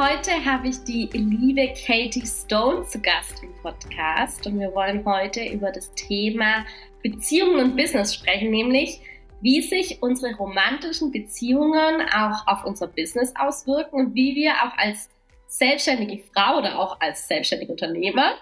[0.00, 5.44] Heute habe ich die liebe Katie Stone zu Gast im Podcast und wir wollen heute
[5.44, 6.64] über das Thema
[7.02, 8.98] Beziehungen und Business sprechen, nämlich
[9.42, 15.10] wie sich unsere romantischen Beziehungen auch auf unser Business auswirken und wie wir auch als
[15.48, 18.36] selbstständige Frau oder auch als selbstständige Unternehmer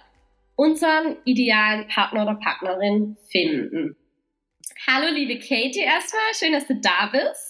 [0.55, 3.97] unseren idealen Partner oder Partnerin finden.
[4.87, 7.48] Hallo liebe Katie erstmal, schön, dass du da bist.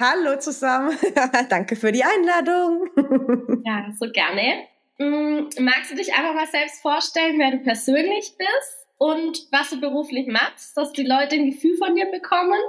[0.00, 0.96] Hallo zusammen.
[1.48, 2.88] Danke für die Einladung.
[3.64, 4.66] ja, so gerne.
[4.98, 9.80] Mm, magst du dich einfach mal selbst vorstellen, wer du persönlich bist und was du
[9.80, 12.60] beruflich machst, dass die Leute ein Gefühl von dir bekommen?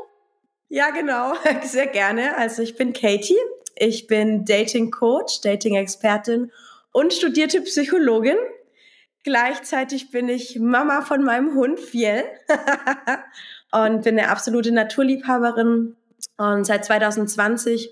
[0.69, 1.33] Ja, genau.
[1.61, 2.35] Sehr gerne.
[2.35, 3.38] Also ich bin Katie.
[3.75, 6.52] Ich bin Dating Coach, Dating Expertin
[6.91, 8.38] und studierte Psychologin.
[9.23, 12.23] Gleichzeitig bin ich Mama von meinem Hund Fiel
[13.72, 15.95] und bin eine absolute Naturliebhaberin,
[16.39, 17.89] und seit 2020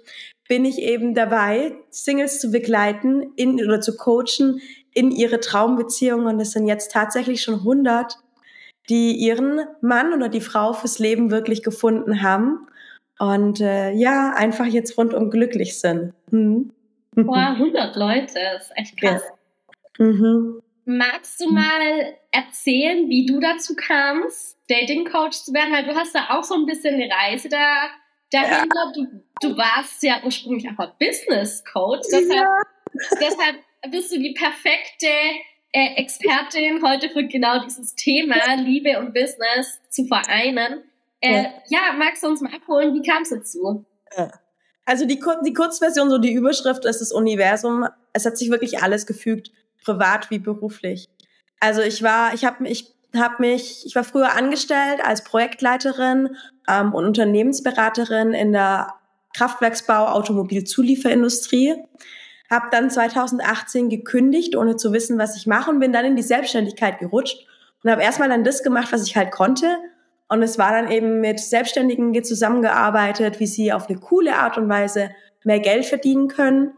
[0.48, 4.62] bin ich eben dabei, Singles zu begleiten in, oder zu coachen
[4.94, 6.28] in ihre Traumbeziehung.
[6.28, 8.16] Und es sind jetzt tatsächlich schon 100,
[8.88, 12.68] die ihren Mann oder die Frau fürs Leben wirklich gefunden haben.
[13.20, 16.14] Und äh, ja, einfach jetzt rundum glücklich sind.
[16.30, 16.72] Hm.
[17.16, 19.24] Boah, 100 Leute, das ist echt krass.
[20.00, 20.06] Ja.
[20.06, 20.62] Mhm.
[20.86, 25.74] Magst du mal erzählen, wie du dazu kamst, Dating Coach zu werden?
[25.74, 27.90] Weil du hast da auch so ein bisschen eine Reise da
[28.32, 28.92] dahinter, ja.
[28.94, 32.08] du, du warst ja ursprünglich auch Business Coach.
[32.12, 32.62] Deshalb, ja.
[33.20, 33.58] deshalb
[33.92, 35.08] bist du die perfekte
[35.72, 40.84] äh, Expertin heute für genau dieses Thema, Liebe und Business zu vereinen.
[41.20, 41.54] Äh, ja.
[41.68, 42.94] ja, magst du uns mal abholen?
[42.94, 43.86] Wie kam es dazu?
[44.86, 47.88] Also die, die Kurzversion, so die Überschrift ist das Universum.
[48.14, 49.52] Es hat sich wirklich alles gefügt,
[49.84, 51.10] privat wie beruflich.
[51.60, 56.36] Also ich war, ich habe mich habe mich, ich war früher angestellt als Projektleiterin
[56.68, 58.94] ähm, und Unternehmensberaterin in der
[59.36, 61.76] Kraftwerksbau Automobilzulieferindustrie.
[62.50, 66.24] Habe dann 2018 gekündigt, ohne zu wissen, was ich mache und bin dann in die
[66.24, 67.46] Selbstständigkeit gerutscht
[67.84, 69.78] und habe erstmal dann das gemacht, was ich halt konnte.
[70.30, 74.70] Und es war dann eben mit Selbstständigen zusammengearbeitet, wie sie auf eine coole Art und
[74.70, 75.12] Weise
[75.44, 76.74] mehr Geld verdienen können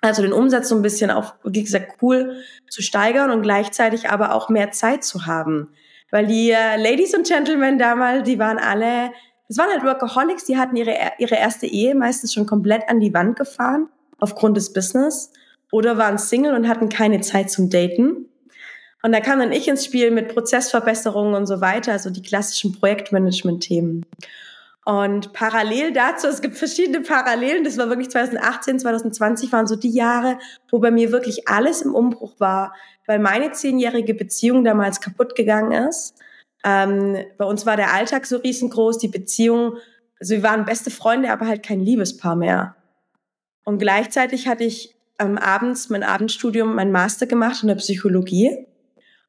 [0.00, 4.34] also den Umsatz so ein bisschen auf, wie gesagt, cool zu steigern und gleichzeitig aber
[4.34, 5.70] auch mehr Zeit zu haben.
[6.10, 9.10] Weil die äh, Ladies und Gentlemen damals, die waren alle,
[9.48, 13.12] das waren halt Workaholics, die hatten ihre, ihre erste Ehe meistens schon komplett an die
[13.12, 13.88] Wand gefahren,
[14.18, 15.32] aufgrund des Business,
[15.70, 18.28] oder waren Single und hatten keine Zeit zum Daten.
[19.02, 22.72] Und da kam dann ich ins Spiel mit Prozessverbesserungen und so weiter, also die klassischen
[22.72, 24.06] Projektmanagement-Themen.
[24.88, 29.90] Und parallel dazu, es gibt verschiedene Parallelen, das war wirklich 2018, 2020 waren so die
[29.90, 30.38] Jahre,
[30.70, 32.74] wo bei mir wirklich alles im Umbruch war,
[33.06, 36.14] weil meine zehnjährige Beziehung damals kaputt gegangen ist.
[36.64, 39.74] Ähm, bei uns war der Alltag so riesengroß, die Beziehung,
[40.20, 42.74] also wir waren beste Freunde, aber halt kein Liebespaar mehr.
[43.64, 48.66] Und gleichzeitig hatte ich ähm, abends mein Abendstudium, mein Master gemacht in der Psychologie.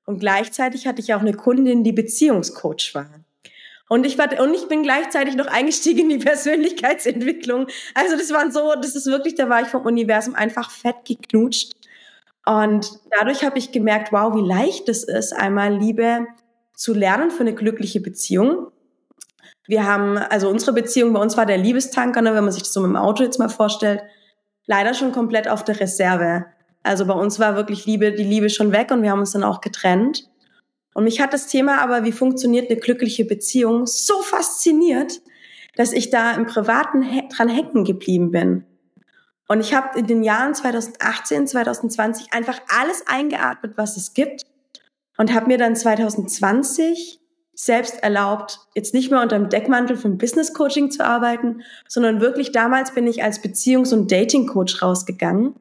[0.05, 3.18] Und gleichzeitig hatte ich auch eine Kundin, die Beziehungscoach war.
[3.89, 7.67] Und ich war, und ich bin gleichzeitig noch eingestiegen in die Persönlichkeitsentwicklung.
[7.95, 11.73] Also das waren so, das ist wirklich, da war ich vom Universum einfach fett geknutscht.
[12.45, 16.27] Und dadurch habe ich gemerkt, wow, wie leicht es ist, einmal Liebe
[16.75, 18.67] zu lernen für eine glückliche Beziehung.
[19.67, 22.73] Wir haben, also unsere Beziehung bei uns war der Liebestanker, ne, wenn man sich das
[22.73, 24.03] so mit dem Auto jetzt mal vorstellt,
[24.67, 26.45] leider schon komplett auf der Reserve.
[26.83, 29.43] Also bei uns war wirklich Liebe, die Liebe schon weg und wir haben uns dann
[29.43, 30.29] auch getrennt.
[30.99, 35.21] Und mich hat das Thema aber, wie funktioniert eine glückliche Beziehung, so fasziniert,
[35.77, 38.65] dass ich da im Privaten dran hängen geblieben bin.
[39.47, 44.45] Und ich habe in den Jahren 2018, 2020 einfach alles eingeatmet, was es gibt
[45.17, 47.21] und habe mir dann 2020
[47.53, 52.51] selbst erlaubt, jetzt nicht mehr unter dem Deckmantel vom Business Coaching zu arbeiten, sondern wirklich
[52.51, 55.55] damals bin ich als Beziehungs- und Dating Coach rausgegangen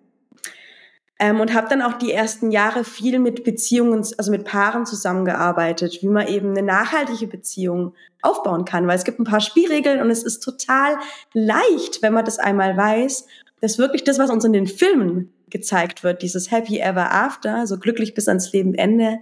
[1.18, 5.98] ähm, und habe dann auch die ersten Jahre viel mit Beziehungen, also mit Paaren zusammengearbeitet,
[6.00, 10.10] wie man eben eine nachhaltige Beziehung aufbauen kann, weil es gibt ein paar Spielregeln und
[10.10, 10.96] es ist total
[11.34, 13.26] leicht, wenn man das einmal weiß,
[13.60, 17.78] dass wirklich das, was uns in den Filmen gezeigt wird, dieses Happy Ever After, so
[17.78, 19.18] glücklich bis ans Lebenende,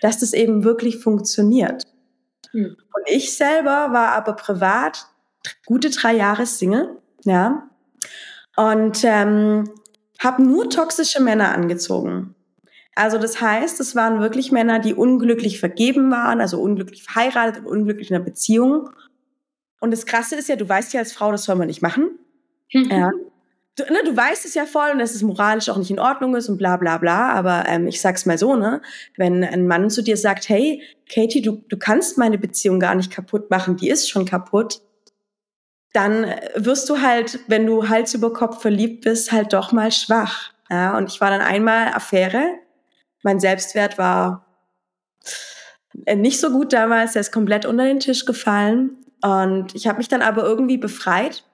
[0.00, 1.84] dass das eben wirklich funktioniert.
[2.52, 2.76] Hm.
[2.94, 5.06] Und ich selber war aber privat
[5.66, 7.68] gute drei Jahre Single, ja.
[8.56, 9.70] Und ähm,
[10.20, 12.34] habe nur toxische Männer angezogen.
[12.94, 17.66] Also das heißt, es waren wirklich Männer, die unglücklich vergeben waren, also unglücklich verheiratet und
[17.66, 18.90] unglücklich in einer Beziehung.
[19.80, 22.18] Und das Krasse ist ja, du weißt ja als Frau, das soll man nicht machen.
[22.72, 22.90] Mhm.
[22.90, 23.10] Ja.
[23.76, 26.34] Du, ne, du weißt es ja voll und dass es moralisch auch nicht in Ordnung
[26.36, 27.30] ist und bla bla bla.
[27.30, 28.82] Aber ähm, ich sag's mal so, ne?
[29.16, 33.10] Wenn ein Mann zu dir sagt, hey, Katie, du, du kannst meine Beziehung gar nicht
[33.10, 34.82] kaputt machen, die ist schon kaputt,
[35.92, 40.52] dann wirst du halt, wenn du Hals über Kopf verliebt bist, halt doch mal schwach.
[40.70, 42.58] Ja, und ich war dann einmal Affäre.
[43.22, 44.46] Mein Selbstwert war
[46.06, 49.04] äh, nicht so gut damals, der ist komplett unter den Tisch gefallen.
[49.22, 51.44] Und ich habe mich dann aber irgendwie befreit,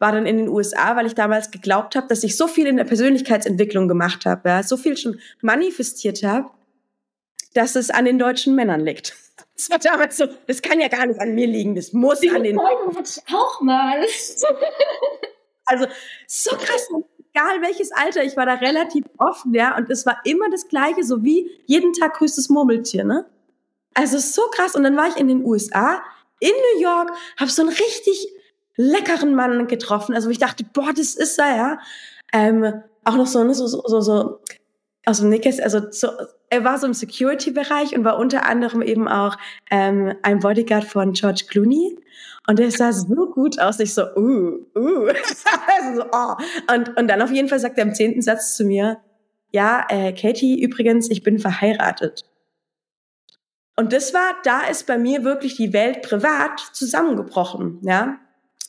[0.00, 2.76] war dann in den USA, weil ich damals geglaubt habe, dass ich so viel in
[2.76, 6.50] der Persönlichkeitsentwicklung gemacht habe, ja, so viel schon manifestiert habe,
[7.54, 9.14] dass es an den deutschen Männern liegt.
[9.60, 12.30] Das war damals so, das kann ja gar nicht an mir liegen, das muss Die
[12.30, 12.58] an den.
[12.58, 14.04] auch mal.
[15.66, 15.86] Also
[16.26, 16.88] so krass,
[17.32, 21.04] egal welches Alter, ich war da relativ offen, ja, und es war immer das Gleiche,
[21.04, 23.24] so wie jeden Tag grüßt das Murmeltier, ne?
[23.94, 24.74] Also so krass.
[24.74, 26.02] Und dann war ich in den USA,
[26.40, 28.32] in New York, habe so einen richtig
[28.74, 30.12] leckeren Mann getroffen.
[30.12, 31.78] Also ich dachte, boah, das ist er, ja.
[32.32, 34.40] Ähm, auch noch so, ne, so, so, so, so
[35.06, 36.08] aus dem Nickes, also so,
[36.50, 39.36] er war so im Security-Bereich und war unter anderem eben auch
[39.70, 41.98] ähm, ein Bodyguard von George Clooney.
[42.46, 45.06] Und der sah so gut aus, ich so, uh, uh.
[45.08, 46.34] also so, oh.
[46.74, 48.98] und, und dann auf jeden Fall sagt er im zehnten Satz zu mir,
[49.52, 52.24] ja, äh, Katie, übrigens, ich bin verheiratet.
[53.76, 58.18] Und das war, da ist bei mir wirklich die Welt privat zusammengebrochen, ja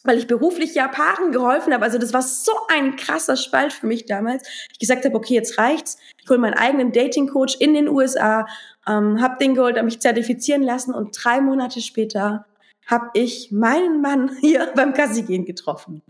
[0.03, 1.83] weil ich beruflich ja Paaren geholfen habe.
[1.83, 4.47] Also das war so ein krasser Spalt für mich damals.
[4.71, 5.97] Ich gesagt habe, okay, jetzt reicht's.
[6.21, 8.47] Ich hole meinen eigenen Dating-Coach in den USA,
[8.87, 12.45] ähm, habe den geholt, habe mich zertifizieren lassen und drei Monate später
[12.87, 16.01] habe ich meinen Mann hier beim Kassigehen getroffen.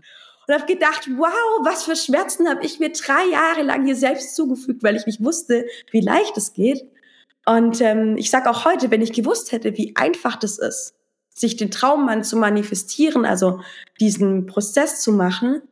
[0.48, 4.34] Und habe gedacht, wow, was für Schmerzen habe ich mir drei Jahre lang hier selbst
[4.34, 6.82] zugefügt, weil ich nicht wusste, wie leicht es geht.
[7.46, 10.94] Und ähm, ich sage auch heute, wenn ich gewusst hätte, wie einfach das ist,
[11.34, 13.60] sich den Traummann zu manifestieren, also
[14.00, 15.62] diesen Prozess zu machen,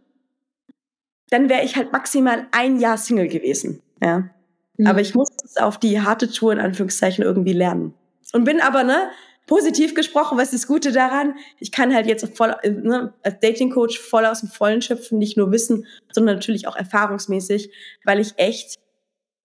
[1.28, 3.82] dann wäre ich halt maximal ein Jahr Single gewesen.
[4.02, 4.30] Ja.
[4.76, 4.86] Mhm.
[4.86, 7.94] Aber ich muss es auf die harte Tour in Anführungszeichen irgendwie lernen.
[8.32, 9.10] Und bin aber, ne,
[9.46, 11.34] positiv gesprochen, was ist das Gute daran?
[11.58, 15.36] Ich kann halt jetzt voll, ne, als Dating Coach voll aus dem Vollen schöpfen, nicht
[15.36, 17.72] nur Wissen, sondern natürlich auch erfahrungsmäßig,
[18.04, 18.78] weil ich echt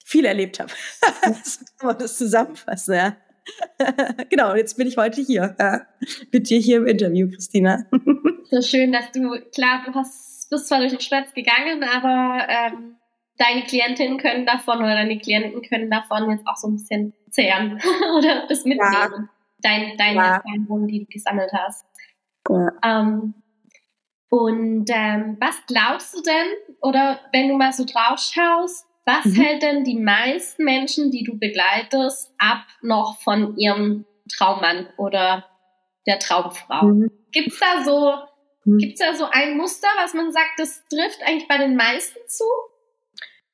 [0.03, 0.71] viel erlebt habe.
[1.43, 3.15] so kann man das zusammenfassen, ja.
[4.29, 5.55] genau, jetzt bin ich heute hier.
[5.59, 5.81] Ja,
[6.31, 7.85] mit dir hier im Interview, Christina.
[8.49, 12.97] so schön, dass du, klar, du hast, bist zwar durch den Schmerz gegangen, aber ähm,
[13.37, 17.81] deine Klientinnen können davon oder deine Klienten können davon jetzt auch so ein bisschen zehren
[18.17, 18.93] oder das mitnehmen.
[18.93, 19.29] Ja.
[19.63, 20.35] Dein, deine ja.
[20.35, 21.85] Erfahrungen, die du gesammelt hast.
[22.49, 22.71] Ja.
[22.83, 23.35] Ähm,
[24.29, 29.33] und ähm, was glaubst du denn, oder wenn du mal so drauf schaust, was mhm.
[29.33, 35.45] hält denn die meisten Menschen, die du begleitest, ab noch von ihrem Traummann oder
[36.05, 36.85] der Traumfrau?
[36.85, 37.11] Mhm.
[37.31, 38.15] Gibt's da so,
[38.65, 38.77] mhm.
[38.77, 42.45] gibt's da so ein Muster, was man sagt, das trifft eigentlich bei den meisten zu?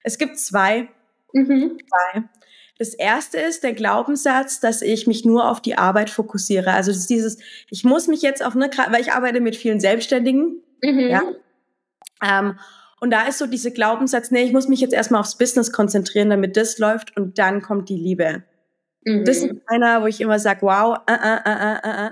[0.04, 0.90] Es gibt zwei.
[1.34, 1.78] Mhm.
[1.88, 2.24] zwei.
[2.78, 6.74] Das erste ist der Glaubenssatz, dass ich mich nur auf die Arbeit fokussiere.
[6.74, 7.40] Also das ist dieses,
[7.70, 11.00] ich muss mich jetzt auf eine, weil ich arbeite mit vielen Selbstständigen, mhm.
[11.00, 11.24] ja.
[12.24, 12.60] Ähm,
[13.00, 16.30] und da ist so diese Glaubenssatz, nee, ich muss mich jetzt erstmal aufs Business konzentrieren,
[16.30, 18.44] damit das läuft und dann kommt die Liebe.
[19.04, 19.24] Mhm.
[19.24, 22.10] Das ist einer, wo ich immer sage, wow, uh, uh, uh,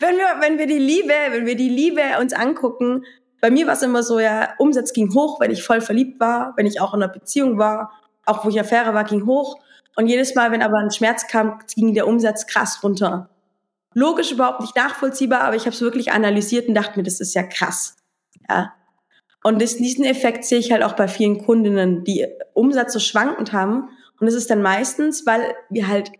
[0.00, 3.04] wenn wir, wenn wir die Liebe, wenn wir die Liebe uns angucken,
[3.40, 6.54] bei mir war es immer so, ja, Umsatz ging hoch, wenn ich voll verliebt war,
[6.56, 7.92] wenn ich auch in einer Beziehung war,
[8.24, 9.58] auch wo ich Affäre war, ging hoch.
[9.96, 13.28] Und jedes Mal, wenn aber ein Schmerz kam, ging der Umsatz krass runter.
[13.94, 17.34] Logisch überhaupt nicht nachvollziehbar, aber ich habe es wirklich analysiert und dachte mir, das ist
[17.34, 17.96] ja krass.
[18.48, 18.72] Ja,
[19.42, 23.88] und diesen Effekt sehe ich halt auch bei vielen Kundinnen, die Umsatz so schwankend haben.
[24.20, 26.12] Und es ist dann meistens, weil wir halt,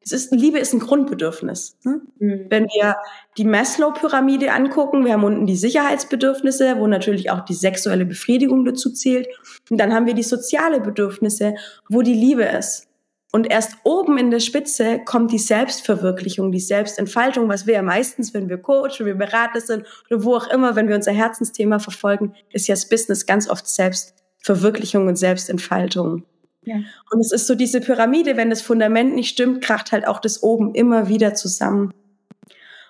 [0.00, 1.76] es ist, Liebe ist ein Grundbedürfnis.
[1.84, 2.02] Ne?
[2.18, 2.46] Mhm.
[2.48, 2.96] Wenn wir
[3.36, 8.92] die Maslow-Pyramide angucken, wir haben unten die Sicherheitsbedürfnisse, wo natürlich auch die sexuelle Befriedigung dazu
[8.92, 9.26] zählt.
[9.70, 11.56] Und dann haben wir die soziale Bedürfnisse,
[11.88, 12.87] wo die Liebe ist.
[13.30, 18.32] Und erst oben in der Spitze kommt die Selbstverwirklichung, die Selbstentfaltung, was wir ja meistens,
[18.32, 21.78] wenn wir Coach, wenn wir Berater sind oder wo auch immer, wenn wir unser Herzensthema
[21.78, 26.24] verfolgen, ist ja das Business ganz oft Selbstverwirklichung und Selbstentfaltung.
[26.62, 26.76] Ja.
[27.10, 30.42] Und es ist so diese Pyramide, wenn das Fundament nicht stimmt, kracht halt auch das
[30.42, 31.92] oben immer wieder zusammen.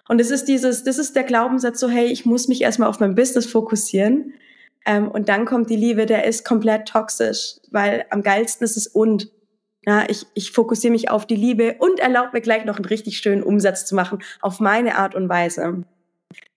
[0.08, 2.98] Und es ist dieses, das ist der Glaubenssatz so, hey, ich muss mich erstmal auf
[2.98, 4.34] mein Business fokussieren.
[4.86, 8.86] Ähm, und dann kommt die Liebe, der ist komplett toxisch, weil am geilsten ist es
[8.86, 9.30] und.
[9.88, 13.16] Ja, ich, ich fokussiere mich auf die Liebe und erlaube mir gleich noch einen richtig
[13.16, 15.82] schönen Umsatz zu machen, auf meine Art und Weise.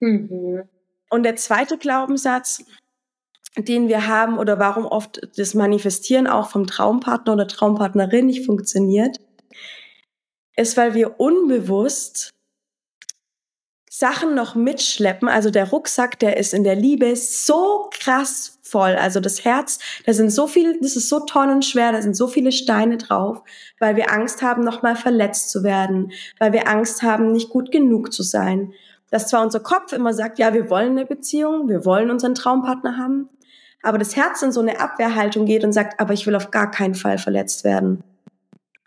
[0.02, 0.64] Mhm.
[1.10, 2.66] Und der zweite Glaubenssatz,
[3.56, 9.16] den wir haben oder warum oft das Manifestieren auch vom Traumpartner oder Traumpartnerin nicht funktioniert,
[10.58, 12.32] ist, weil wir unbewusst
[13.93, 15.27] Sachen noch mitschleppen.
[15.27, 18.95] Also der Rucksack, der ist in der Liebe so krass voll.
[18.95, 22.53] Also das Herz, da sind so viele, das ist so tonnenschwer, da sind so viele
[22.53, 23.41] Steine drauf,
[23.79, 28.13] weil wir Angst haben, nochmal verletzt zu werden, weil wir Angst haben, nicht gut genug
[28.13, 28.71] zu sein.
[29.10, 32.95] Dass zwar unser Kopf immer sagt, ja, wir wollen eine Beziehung, wir wollen unseren Traumpartner
[32.95, 33.27] haben,
[33.83, 36.71] aber das Herz in so eine Abwehrhaltung geht und sagt, aber ich will auf gar
[36.71, 38.05] keinen Fall verletzt werden.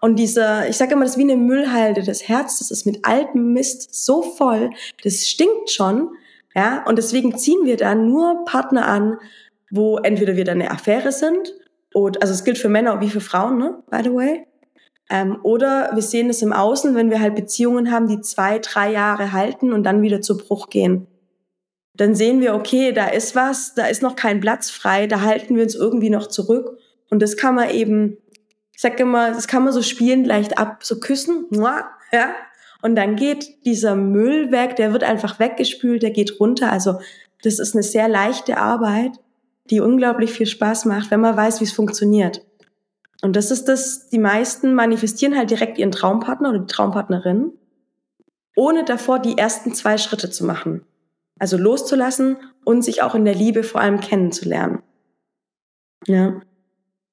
[0.05, 2.03] Und dieser, ich sage immer, das ist wie eine Müllhalde.
[2.03, 4.69] Das Herz, das ist mit altem Mist so voll,
[5.03, 6.11] das stinkt schon.
[6.55, 9.17] Ja, und deswegen ziehen wir da nur Partner an,
[9.71, 11.55] wo entweder wir da eine Affäre sind,
[11.95, 14.47] oder, also es gilt für Männer wie für Frauen, ne, by the way.
[15.09, 18.93] Ähm, oder wir sehen es im Außen, wenn wir halt Beziehungen haben, die zwei, drei
[18.93, 21.07] Jahre halten und dann wieder zu Bruch gehen.
[21.97, 25.57] Dann sehen wir, okay, da ist was, da ist noch kein Platz frei, da halten
[25.57, 26.77] wir uns irgendwie noch zurück.
[27.09, 28.19] Und das kann man eben
[28.75, 31.47] ich sag immer, das kann man so spielen, leicht ab, so küssen,
[32.13, 32.35] ja.
[32.83, 36.71] Und dann geht dieser Müll weg, der wird einfach weggespült, der geht runter.
[36.71, 37.01] Also
[37.43, 39.13] das ist eine sehr leichte Arbeit,
[39.71, 42.45] die unglaublich viel Spaß macht, wenn man weiß, wie es funktioniert.
[43.23, 47.53] Und das ist das, die meisten manifestieren halt direkt ihren Traumpartner oder die Traumpartnerin,
[48.55, 50.85] ohne davor die ersten zwei Schritte zu machen.
[51.39, 54.83] Also loszulassen und sich auch in der Liebe vor allem kennenzulernen.
[56.07, 56.43] Ja.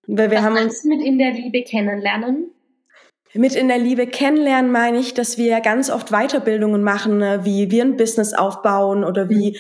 [0.08, 2.52] Weil wir Was haben uns mit in der Liebe kennenlernen.
[3.34, 7.72] Mit in der Liebe kennenlernen meine ich, dass wir ganz oft Weiterbildungen machen, ne, wie
[7.72, 9.58] wir ein Business aufbauen oder wie mhm.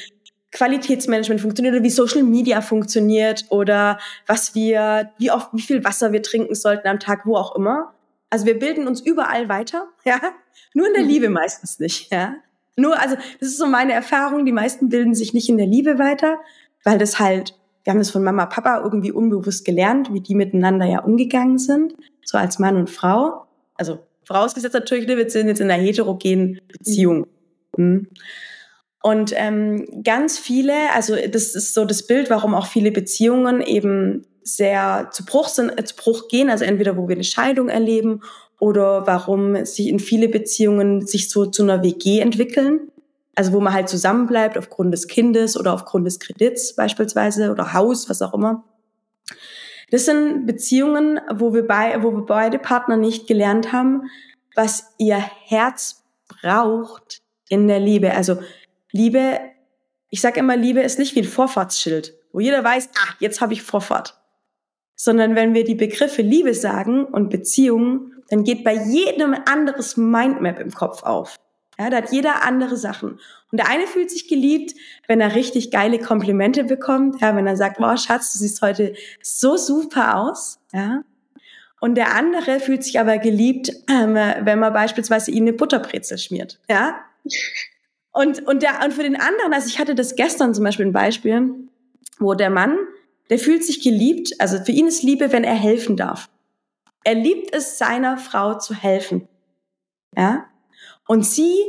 [0.51, 6.11] Qualitätsmanagement funktioniert oder wie Social Media funktioniert oder was wir, wie oft, wie viel Wasser
[6.11, 7.93] wir trinken sollten am Tag, wo auch immer.
[8.29, 10.19] Also wir bilden uns überall weiter, ja.
[10.73, 11.09] Nur in der mhm.
[11.09, 12.35] Liebe meistens nicht, ja.
[12.75, 14.45] Nur, also das ist so meine Erfahrung.
[14.45, 16.39] Die meisten bilden sich nicht in der Liebe weiter,
[16.83, 20.85] weil das halt wir haben das von Mama, Papa irgendwie unbewusst gelernt, wie die miteinander
[20.85, 23.45] ja umgegangen sind, so als Mann und Frau.
[23.75, 27.27] Also vorausgesetzt natürlich, wir sind jetzt in einer heterogenen Beziehung.
[27.77, 28.07] Mhm.
[29.03, 34.27] Und ähm, ganz viele, also das ist so das Bild, warum auch viele Beziehungen eben
[34.43, 38.21] sehr zu Bruch sind, äh, zu Bruch gehen, also entweder wo wir eine Scheidung erleben
[38.59, 42.91] oder warum sich in viele Beziehungen sich so zu einer WG entwickeln,
[43.35, 48.09] also wo man halt zusammenbleibt aufgrund des Kindes oder aufgrund des Kredits beispielsweise oder Haus,
[48.09, 48.63] was auch immer.
[49.89, 54.09] Das sind Beziehungen, wo wir, bei, wo wir beide Partner nicht gelernt haben,
[54.55, 58.13] was ihr Herz braucht in der Liebe.
[58.13, 58.39] Also
[58.91, 59.39] Liebe,
[60.09, 63.53] ich sage immer, Liebe ist nicht wie ein Vorfahrtsschild, wo jeder weiß, ah, jetzt habe
[63.53, 64.17] ich Vorfahrt.
[64.95, 70.59] Sondern wenn wir die Begriffe Liebe sagen und Beziehung, dann geht bei jedem anderes Mindmap
[70.59, 71.37] im Kopf auf.
[71.81, 73.19] Ja, da hat jeder andere Sachen.
[73.51, 74.75] Und der eine fühlt sich geliebt,
[75.07, 78.93] wenn er richtig geile Komplimente bekommt, ja, wenn er sagt, wow, Schatz, du siehst heute
[79.23, 81.03] so super aus, ja.
[81.79, 86.59] Und der andere fühlt sich aber geliebt, ähm, wenn man beispielsweise ihm eine Butterbrezel schmiert,
[86.69, 87.01] ja.
[88.11, 90.93] Und, und, der, und für den anderen, also ich hatte das gestern zum Beispiel ein
[90.93, 91.55] Beispiel,
[92.19, 92.77] wo der Mann,
[93.31, 96.29] der fühlt sich geliebt, also für ihn ist Liebe, wenn er helfen darf.
[97.03, 99.27] Er liebt es, seiner Frau zu helfen.
[100.15, 100.45] Ja.
[101.11, 101.61] Und sie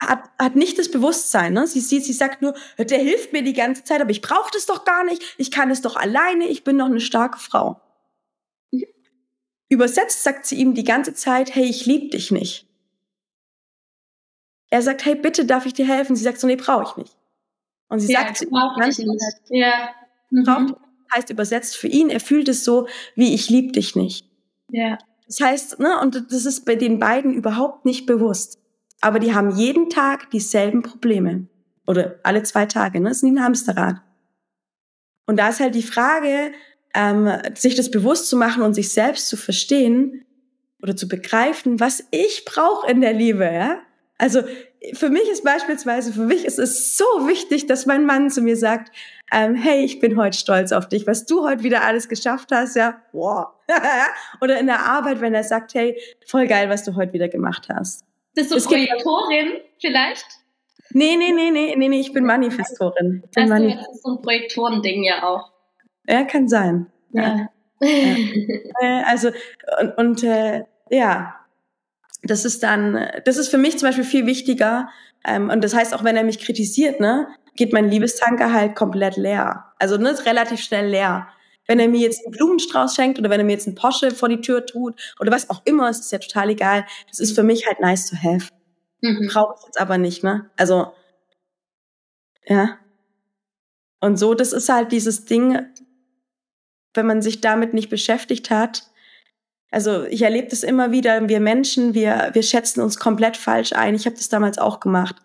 [0.00, 1.52] hat, hat nicht das Bewusstsein.
[1.52, 1.66] Ne?
[1.66, 4.64] Sie sieht, sie sagt nur, der hilft mir die ganze Zeit, aber ich brauche das
[4.64, 5.22] doch gar nicht.
[5.36, 6.48] Ich kann es doch alleine.
[6.48, 7.82] Ich bin doch eine starke Frau.
[9.68, 12.66] Übersetzt sagt sie ihm die ganze Zeit, hey, ich liebe dich nicht.
[14.70, 16.16] Er sagt, hey, bitte darf ich dir helfen?
[16.16, 17.16] Sie sagt so, nee, brauche ich nicht.
[17.90, 18.46] Und sie ja, sagt, sie
[18.78, 19.10] ganz nicht.
[19.50, 19.90] Ja.
[20.30, 20.44] Mhm.
[20.44, 20.74] Braucht,
[21.14, 24.24] heißt übersetzt für ihn, er fühlt es so, wie ich liebe dich nicht.
[24.70, 24.96] Ja.
[25.26, 28.58] Das heißt, ne, und das ist bei den beiden überhaupt nicht bewusst
[29.00, 31.46] aber die haben jeden Tag dieselben Probleme.
[31.86, 33.08] Oder alle zwei Tage, ne?
[33.08, 33.96] Das ist wie ein Hamsterrad.
[35.26, 36.52] Und da ist halt die Frage,
[36.94, 40.24] ähm, sich das bewusst zu machen und sich selbst zu verstehen
[40.82, 43.78] oder zu begreifen, was ich brauche in der Liebe, ja?
[44.18, 44.42] Also
[44.94, 48.56] für mich ist beispielsweise, für mich ist es so wichtig, dass mein Mann zu mir
[48.56, 48.90] sagt,
[49.32, 52.74] ähm, hey, ich bin heute stolz auf dich, was du heute wieder alles geschafft hast,
[52.74, 53.48] ja, wow.
[54.40, 57.68] Oder in der Arbeit, wenn er sagt, hey, voll geil, was du heute wieder gemacht
[57.68, 58.07] hast.
[58.38, 60.24] Bist du es Projektorin vielleicht?
[60.90, 63.24] Nee, nee, nee, nee, nee, nee, ich bin Manifestorin.
[63.24, 65.50] Ich bin also, Manif das ist so ein Projektorending ja auch.
[66.08, 66.86] Ja, kann sein.
[67.10, 67.48] Ja.
[67.80, 68.16] ja.
[68.80, 69.02] ja.
[69.06, 69.30] also,
[69.80, 71.34] und, und äh, ja,
[72.22, 74.88] das ist dann, das ist für mich zum Beispiel viel wichtiger.
[75.26, 77.26] Ähm, und das heißt, auch wenn er mich kritisiert, ne,
[77.56, 79.64] geht mein Liebestanker halt komplett leer.
[79.80, 81.26] Also ne, ist relativ schnell leer.
[81.68, 84.28] Wenn er mir jetzt einen Blumenstrauß schenkt oder wenn er mir jetzt einen Porsche vor
[84.28, 86.86] die Tür tut oder was auch immer, es ist ja total egal.
[87.08, 88.48] Das ist für mich halt nice to have.
[89.02, 89.28] Mhm.
[89.30, 90.50] Brauche ich jetzt aber nicht, ne?
[90.56, 90.92] Also,
[92.46, 92.78] ja.
[94.00, 95.58] Und so, das ist halt dieses Ding,
[96.94, 98.84] wenn man sich damit nicht beschäftigt hat.
[99.70, 103.94] Also ich erlebe das immer wieder, wir Menschen, wir, wir schätzen uns komplett falsch ein.
[103.94, 105.16] Ich habe das damals auch gemacht.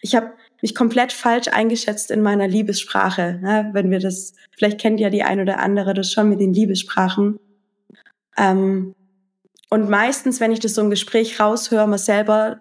[0.00, 3.38] Ich habe mich komplett falsch eingeschätzt in meiner Liebessprache.
[3.40, 3.70] Ne?
[3.72, 7.38] Wenn wir das, vielleicht kennt ja die ein oder andere das schon mit den Liebessprachen.
[8.36, 8.94] Ähm,
[9.70, 12.60] und meistens, wenn ich das so im Gespräch raushöre, man selber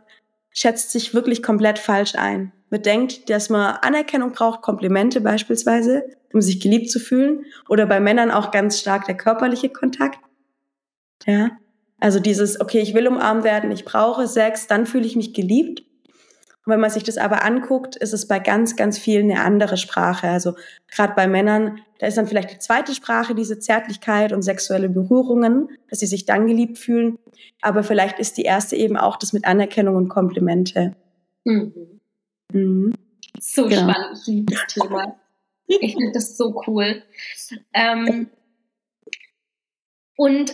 [0.52, 2.52] schätzt sich wirklich komplett falsch ein.
[2.70, 7.46] Man denkt, dass man Anerkennung braucht, Komplimente beispielsweise, um sich geliebt zu fühlen.
[7.70, 10.20] Oder bei Männern auch ganz stark der körperliche Kontakt.
[11.26, 11.52] Ja.
[12.00, 15.84] Also dieses, okay, ich will umarmt werden, ich brauche Sex, dann fühle ich mich geliebt.
[16.68, 19.78] Und wenn man sich das aber anguckt, ist es bei ganz, ganz vielen eine andere
[19.78, 20.28] Sprache.
[20.28, 20.56] Also
[20.92, 25.70] gerade bei Männern, da ist dann vielleicht die zweite Sprache diese Zärtlichkeit und sexuelle Berührungen,
[25.90, 27.20] dass sie sich dann geliebt fühlen.
[27.62, 30.98] Aber vielleicht ist die erste eben auch das mit Anerkennung und Komplimente.
[31.46, 32.02] Mhm.
[32.52, 32.94] Mhm.
[33.40, 33.90] So genau.
[33.90, 35.16] spannend, ich liebe das Thema.
[35.68, 37.02] Ich finde das so cool.
[37.74, 38.30] Ähm,
[40.18, 40.54] und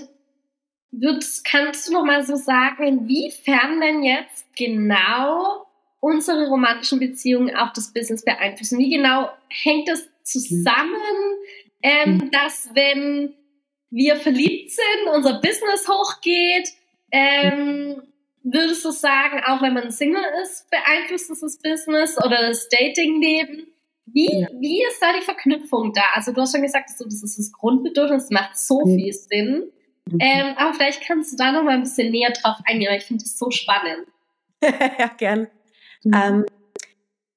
[1.43, 5.65] kannst du noch mal so sagen, inwiefern denn jetzt genau
[6.03, 8.77] unsere romantischen Beziehungen auch das Business beeinflussen?
[8.77, 11.00] Wie genau hängt das zusammen,
[11.81, 12.31] ähm, mhm.
[12.31, 13.33] dass wenn
[13.89, 16.69] wir verliebt sind, unser Business hochgeht?
[17.12, 18.01] Ähm,
[18.43, 23.67] würdest du sagen, auch wenn man Single ist, beeinflusst es das Business oder das Datingleben?
[24.05, 24.48] Wie, ja.
[24.60, 26.01] wie ist da die Verknüpfung da?
[26.15, 28.98] Also du hast schon gesagt, das ist das Grundbedürfnis, das macht so mhm.
[28.98, 29.72] viel Sinn.
[30.12, 30.17] Mhm.
[30.19, 33.05] Ähm, aber vielleicht kannst du da noch mal ein bisschen näher drauf eingehen, weil ich
[33.05, 34.05] finde das so spannend.
[35.00, 35.48] ja, gern.
[36.03, 36.13] Mhm.
[36.13, 36.45] Ähm,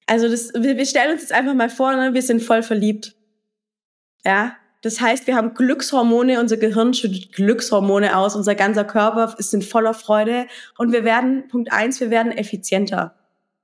[0.06, 3.14] also das, wir, wir stellen uns jetzt einfach mal vor, ne, wir sind voll verliebt.
[4.24, 9.52] Ja, das heißt, wir haben Glückshormone, unser Gehirn schüttet Glückshormone aus, unser ganzer Körper ist
[9.52, 10.46] in voller Freude
[10.78, 13.16] und wir werden, Punkt eins, wir werden effizienter.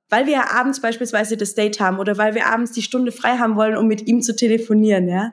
[0.09, 3.39] Weil wir ja abends beispielsweise das Date haben oder weil wir abends die Stunde frei
[3.39, 5.33] haben wollen, um mit ihm zu telefonieren, ja.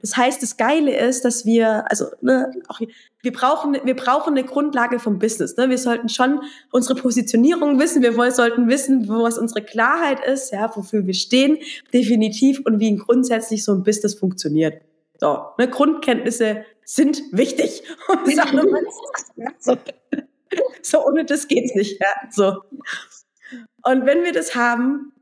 [0.00, 2.80] Das heißt, das Geile ist, dass wir, also ne, auch,
[3.26, 5.56] wir brauchen, wir brauchen eine Grundlage vom Business.
[5.56, 5.68] Ne?
[5.68, 8.00] Wir sollten schon unsere Positionierung wissen.
[8.00, 11.58] Wir wollen, sollten wissen, wo was unsere Klarheit ist, ja, wofür wir stehen,
[11.92, 14.80] definitiv und wie grundsätzlich so ein Business funktioniert.
[15.18, 17.82] So, ne, Grundkenntnisse sind wichtig.
[20.82, 22.00] so, ohne das geht's nicht.
[22.00, 22.62] Ja, so.
[23.82, 25.12] Und wenn wir das haben,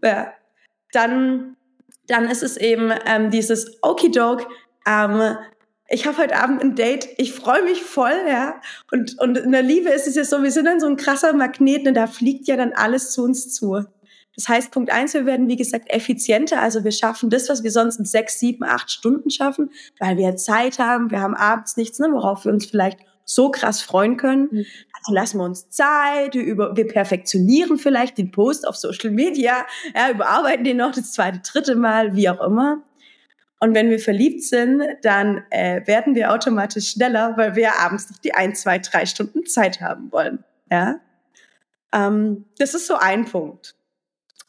[0.00, 0.32] ja,
[0.92, 1.56] dann
[2.06, 4.46] dann ist es eben ähm, dieses Okidoke,
[4.86, 5.36] ähm,
[5.88, 8.60] ich habe heute Abend ein Date, ich freue mich voll, ja.
[8.92, 11.32] Und, und in der Liebe ist es ja so, wir sind dann so ein krasser
[11.32, 13.84] Magnet, und ne, da fliegt ja dann alles zu uns zu.
[14.36, 16.60] Das heißt, Punkt eins, wir werden, wie gesagt, effizienter.
[16.60, 20.36] Also wir schaffen das, was wir sonst in sechs, sieben, acht Stunden schaffen, weil wir
[20.36, 24.48] Zeit haben, wir haben abends nichts, ne, worauf wir uns vielleicht so krass freuen können.
[24.50, 24.66] Mhm.
[24.92, 29.66] Also lassen wir uns Zeit, wir, über, wir perfektionieren vielleicht den Post auf Social Media,
[29.94, 32.82] ja, überarbeiten den noch das zweite, dritte Mal, wie auch immer.
[33.60, 38.18] Und wenn wir verliebt sind, dann äh, werden wir automatisch schneller, weil wir abends noch
[38.18, 40.44] die ein, zwei, drei Stunden Zeit haben wollen.
[40.70, 41.00] Ja,
[41.92, 43.74] ähm, das ist so ein Punkt.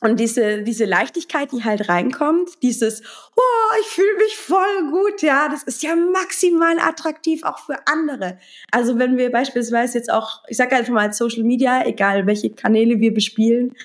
[0.02, 3.02] Und diese, diese Leichtigkeit, die halt reinkommt, dieses,
[3.36, 8.38] oh, ich fühle mich voll gut, ja, das ist ja maximal attraktiv auch für andere.
[8.72, 13.02] Also wenn wir beispielsweise jetzt auch, ich sage einfach mal Social Media, egal welche Kanäle
[13.02, 13.76] wir bespielen,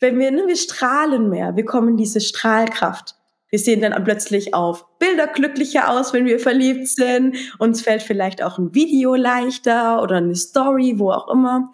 [0.00, 3.17] wenn wir, ne, wir strahlen mehr, wir kommen diese Strahlkraft.
[3.50, 7.36] Wir sehen dann plötzlich auf Bilder glücklicher aus, wenn wir verliebt sind.
[7.58, 11.72] Uns fällt vielleicht auch ein Video leichter oder eine Story, wo auch immer.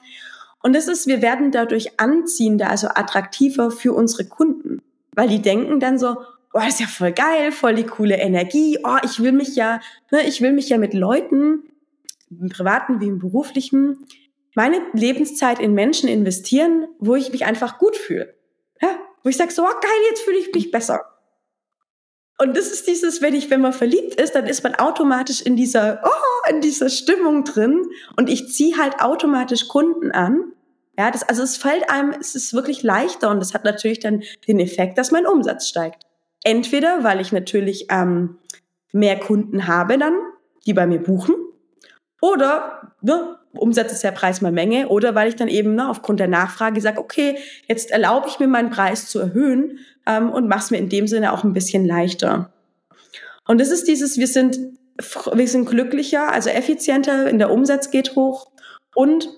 [0.62, 4.82] Und das ist, wir werden dadurch anziehender, also attraktiver für unsere Kunden,
[5.12, 6.16] weil die denken dann so,
[6.54, 8.78] oh, das ist ja voll geil, voll die coole Energie.
[8.84, 11.64] Oh, ich will mich ja, ne, ich will mich ja mit Leuten,
[12.30, 14.06] im privaten wie im beruflichen,
[14.54, 18.34] meine Lebenszeit in Menschen investieren, wo ich mich einfach gut fühle.
[18.80, 21.13] Ja, wo ich sage so, oh, geil, jetzt fühle ich mich besser.
[22.38, 25.57] Und das ist dieses, wenn ich, wenn man verliebt ist, dann ist man automatisch in
[25.57, 27.83] dieser, oh, in dieser Stimmung drin
[28.16, 30.53] und ich ziehe halt automatisch Kunden an.
[30.99, 34.23] Ja, das, also es fällt einem, es ist wirklich leichter und das hat natürlich dann
[34.49, 36.05] den Effekt, dass mein Umsatz steigt.
[36.42, 38.38] Entweder, weil ich natürlich ähm,
[38.92, 40.14] mehr Kunden habe dann,
[40.66, 41.35] die bei mir buchen,
[42.20, 46.21] oder ne, Umsatz ist ja Preis mal Menge, oder weil ich dann eben ne, aufgrund
[46.21, 47.38] der Nachfrage sage, okay,
[47.69, 51.07] jetzt erlaube ich mir meinen Preis zu erhöhen ähm, und mache es mir in dem
[51.07, 52.53] Sinne auch ein bisschen leichter.
[53.47, 54.59] Und das ist dieses, wir sind,
[55.33, 58.51] wir sind glücklicher, also effizienter, in der Umsatz geht hoch
[58.95, 59.29] und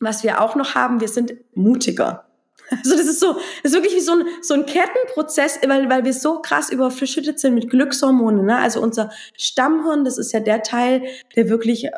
[0.00, 2.24] was wir auch noch haben, wir sind mutiger.
[2.70, 6.06] Also das ist so, das ist wirklich wie so ein, so ein Kettenprozess, weil, weil
[6.06, 8.46] wir so krass überschüttet sind mit Glückshormonen.
[8.46, 8.56] Ne?
[8.56, 11.02] Also unser Stammhirn, das ist ja der Teil,
[11.36, 11.90] der wirklich äh,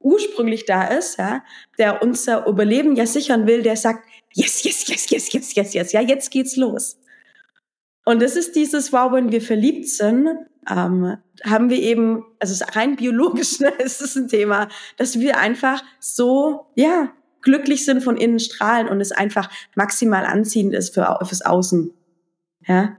[0.00, 1.44] ursprünglich da ist, ja,
[1.78, 5.92] der unser Überleben ja sichern will, der sagt, yes, yes, yes, yes, yes, yes, yes,
[5.92, 6.98] ja, jetzt geht's los.
[8.04, 10.28] Und das ist dieses, wow, wenn wir verliebt sind,
[10.70, 15.82] ähm, haben wir eben, also rein biologisch ne, ist es ein Thema, dass wir einfach
[16.00, 21.42] so, ja, glücklich sind von innen strahlen und es einfach maximal anziehend ist für, fürs
[21.42, 21.92] Außen.
[22.66, 22.96] Ja.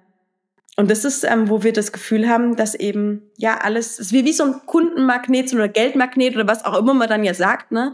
[0.80, 4.24] Und das ist, ähm, wo wir das Gefühl haben, dass eben, ja, alles, ist wie,
[4.24, 7.94] wie so ein Kundenmagnet oder Geldmagnet oder was auch immer man dann ja sagt, ne?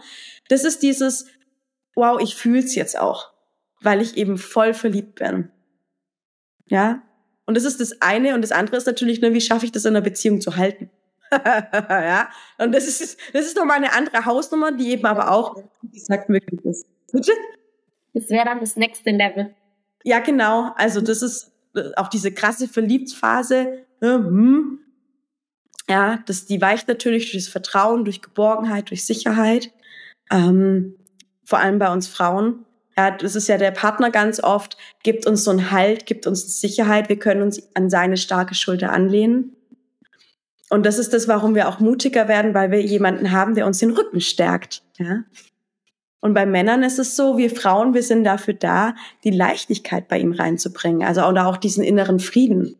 [0.49, 1.25] Das ist dieses,
[1.95, 3.33] wow, ich fühl's jetzt auch,
[3.81, 5.49] weil ich eben voll verliebt bin.
[6.67, 7.01] Ja.
[7.47, 9.85] Und das ist das eine und das andere ist natürlich, ne, wie schaffe ich das
[9.85, 10.91] in einer Beziehung zu halten?
[11.31, 15.97] ja, und das ist, das ist nochmal eine andere Hausnummer, die eben aber auch, wie
[15.97, 16.85] gesagt, möglich ist.
[17.11, 17.31] Bitte?
[18.13, 19.55] Das wäre dann das nächste Level.
[20.03, 20.71] Ja, genau.
[20.75, 21.51] Also das ist
[21.95, 23.85] auch diese krasse Verliebtphase.
[24.01, 24.79] Hm.
[25.89, 29.71] Ja, das, die weicht natürlich durch das Vertrauen, durch Geborgenheit, durch Sicherheit.
[30.31, 30.95] Ähm,
[31.43, 32.65] vor allem bei uns Frauen.
[32.97, 36.61] Ja, das ist ja der Partner ganz oft, gibt uns so einen Halt, gibt uns
[36.61, 37.09] Sicherheit.
[37.09, 39.55] Wir können uns an seine starke Schulter anlehnen.
[40.69, 43.79] Und das ist das, warum wir auch mutiger werden, weil wir jemanden haben, der uns
[43.79, 44.81] den Rücken stärkt.
[44.97, 45.23] Ja?
[46.21, 50.17] Und bei Männern ist es so, wir Frauen, wir sind dafür da, die Leichtigkeit bei
[50.19, 52.75] ihm reinzubringen, also oder auch diesen inneren Frieden.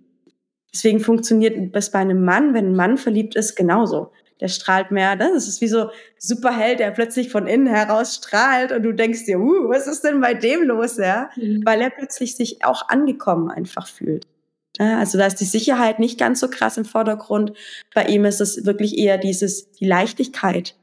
[0.74, 4.12] Deswegen funktioniert das bei einem Mann, wenn ein Mann verliebt ist, genauso.
[4.42, 8.84] Der strahlt mehr, das ist wie so Superheld, der plötzlich von innen heraus strahlt und
[8.84, 11.30] du denkst dir, uh, was ist denn bei dem los, ja?
[11.38, 11.62] Mhm.
[11.64, 14.28] Weil er plötzlich sich auch angekommen einfach fühlt.
[14.78, 17.54] Ja, also da ist die Sicherheit nicht ganz so krass im Vordergrund.
[17.94, 20.76] Bei ihm ist es wirklich eher dieses, die Leichtigkeit.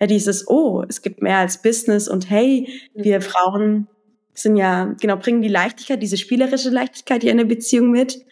[0.00, 3.22] Ja, dieses, oh, es gibt mehr als Business und hey, wir mhm.
[3.22, 3.88] Frauen
[4.32, 8.24] sind ja, genau, bringen die Leichtigkeit, diese spielerische Leichtigkeit hier in der Beziehung mit.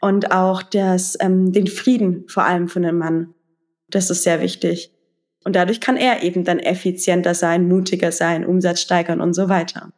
[0.00, 3.34] Und auch das, ähm, den Frieden vor allem von dem Mann.
[3.88, 4.92] Das ist sehr wichtig.
[5.44, 9.92] Und dadurch kann er eben dann effizienter sein, mutiger sein, Umsatz steigern und so weiter.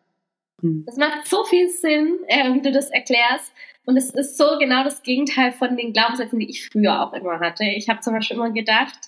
[0.61, 0.85] Hm.
[0.87, 3.53] Das macht so viel Sinn, äh, wie du das erklärst.
[3.85, 7.39] Und es ist so genau das Gegenteil von den Glaubenssätzen, die ich früher auch immer
[7.39, 7.65] hatte.
[7.65, 8.99] Ich habe zum Beispiel immer gedacht,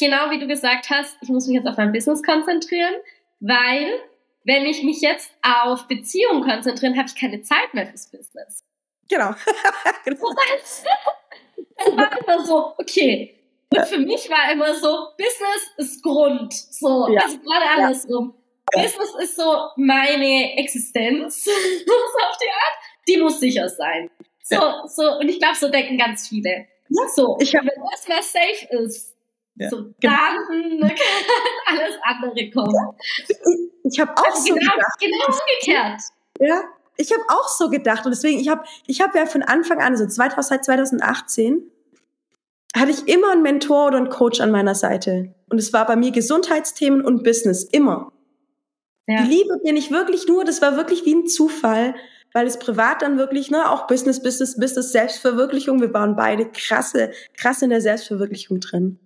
[0.00, 2.94] genau wie du gesagt hast, ich muss mich jetzt auf mein Business konzentrieren,
[3.40, 3.86] weil
[4.44, 8.64] wenn ich mich jetzt auf Beziehungen konzentriere, habe ich keine Zeit mehr fürs Business.
[9.08, 9.34] Genau.
[10.04, 10.34] genau.
[11.82, 13.34] Das war immer so, okay.
[13.70, 16.52] Und für mich war immer so, Business ist Grund.
[16.52, 17.22] So, ja.
[17.22, 18.34] also gerade andersrum.
[18.74, 18.82] Ja.
[18.82, 24.10] Business ist so meine Existenz, so auf die Art die muss sicher sein.
[24.42, 24.82] So, ja.
[24.86, 26.66] so, und ich glaube, so denken ganz viele.
[26.88, 29.09] Ja, so, ich hab, wenn das was safe ist,
[29.60, 30.14] ja, so, genau.
[30.16, 30.90] dann kann
[31.66, 32.74] alles andere kommen.
[32.74, 32.94] Ja.
[33.84, 35.00] Ich habe auch also so genau, gedacht.
[35.00, 36.00] Genau umgekehrt.
[36.38, 36.62] Ja,
[36.96, 39.96] ich habe auch so gedacht und deswegen, ich habe ich hab ja von Anfang an,
[39.96, 41.70] so 2000, seit 2018,
[42.74, 45.34] hatte ich immer einen Mentor oder einen Coach an meiner Seite.
[45.50, 48.12] Und es war bei mir Gesundheitsthemen und Business, immer.
[49.06, 49.22] Ja.
[49.22, 51.94] Die Liebe bin ich wirklich nur, das war wirklich wie ein Zufall
[52.32, 57.10] weil es privat dann wirklich, ne, auch Business, Business, Business, Selbstverwirklichung, wir waren beide krasse,
[57.36, 58.98] krass in der Selbstverwirklichung drin.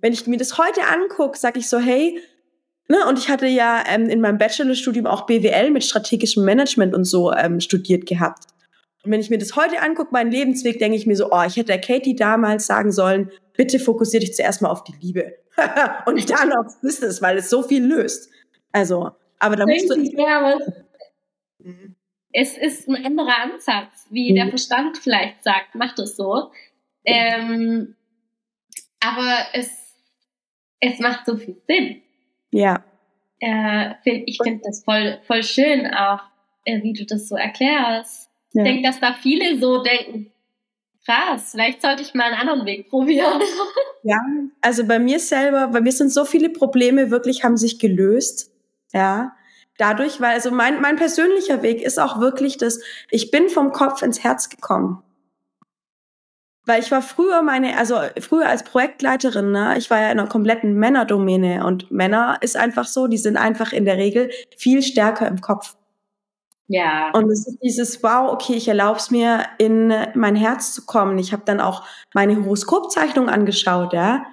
[0.00, 2.20] Wenn ich mir das heute angucke, sag ich so, hey,
[2.88, 7.04] ne, und ich hatte ja ähm, in meinem Bachelorstudium auch BWL mit strategischem Management und
[7.04, 8.44] so ähm, studiert gehabt.
[9.02, 11.56] Und wenn ich mir das heute angucke, meinen Lebensweg, denke ich mir so, oh, ich
[11.56, 15.34] hätte der Katie damals sagen sollen, bitte fokussiere dich zuerst mal auf die Liebe
[16.06, 18.30] und dann aufs Business, weil es so viel löst.
[18.72, 19.94] Also, aber da musst du...
[19.96, 20.58] Ja,
[21.58, 21.96] mhm
[22.32, 24.36] es ist ein anderer Ansatz, wie mhm.
[24.36, 26.50] der Verstand vielleicht sagt, macht es so.
[27.04, 27.96] Ähm,
[29.00, 29.79] aber es,
[30.80, 32.02] es macht so viel Sinn.
[32.50, 32.82] Ja.
[33.40, 36.20] Äh, find, ich finde das voll, voll schön auch,
[36.64, 38.28] äh, wie du das so erklärst.
[38.52, 38.62] Ja.
[38.62, 40.32] Ich denke, dass da viele so denken,
[41.04, 43.40] krass, vielleicht sollte ich mal einen anderen Weg probieren.
[44.02, 44.16] Ja,
[44.62, 48.50] also bei mir selber, bei mir sind so viele Probleme wirklich, haben sich gelöst.
[48.94, 49.36] Ja,
[49.76, 54.00] dadurch, weil also mein, mein persönlicher Weg ist auch wirklich das, ich bin vom Kopf
[54.00, 55.02] ins Herz gekommen.
[56.66, 60.28] Weil ich war früher meine, also früher als Projektleiterin, ne, ich war ja in einer
[60.28, 65.26] kompletten Männerdomäne und Männer ist einfach so, die sind einfach in der Regel viel stärker
[65.26, 65.76] im Kopf.
[66.68, 67.10] Ja.
[67.14, 71.18] Und es ist dieses, wow, okay, ich erlaube es mir, in mein Herz zu kommen.
[71.18, 74.24] Ich habe dann auch meine Horoskopzeichnung angeschaut, ja,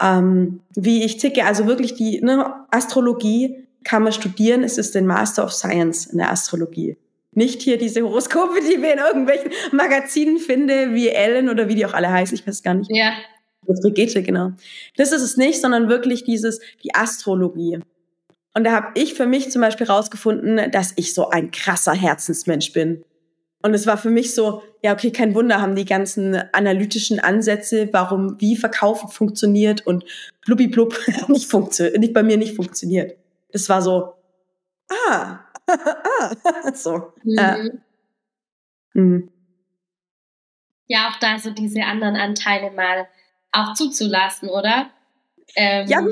[0.00, 5.06] ähm, wie ich ticke, also wirklich die ne, Astrologie kann man studieren, es ist den
[5.06, 6.96] Master of Science in der Astrologie.
[7.34, 11.86] Nicht hier diese Horoskope, die wir in irgendwelchen Magazinen finden, wie Ellen oder wie die
[11.86, 12.90] auch alle heißen, ich weiß gar nicht.
[12.92, 13.12] Ja.
[13.66, 14.52] Brigitte, genau.
[14.96, 17.80] Das ist es nicht, sondern wirklich dieses, die Astrologie.
[18.54, 22.72] Und da habe ich für mich zum Beispiel rausgefunden, dass ich so ein krasser Herzensmensch
[22.72, 23.04] bin.
[23.62, 27.88] Und es war für mich so, ja, okay, kein Wunder, haben die ganzen analytischen Ansätze,
[27.92, 30.04] warum, wie Verkaufen funktioniert und
[30.44, 30.94] blubbi-blub
[31.28, 33.16] nicht funktioniert, nicht bei mir nicht funktioniert.
[33.52, 34.12] Das war so,
[35.08, 37.12] ah, ah, so.
[37.22, 37.38] Mhm.
[37.38, 37.70] Äh.
[38.94, 39.30] Mhm.
[40.86, 43.08] Ja, auch da so diese anderen Anteile mal
[43.52, 44.90] auch zuzulassen, oder?
[45.56, 46.04] Ähm, ja,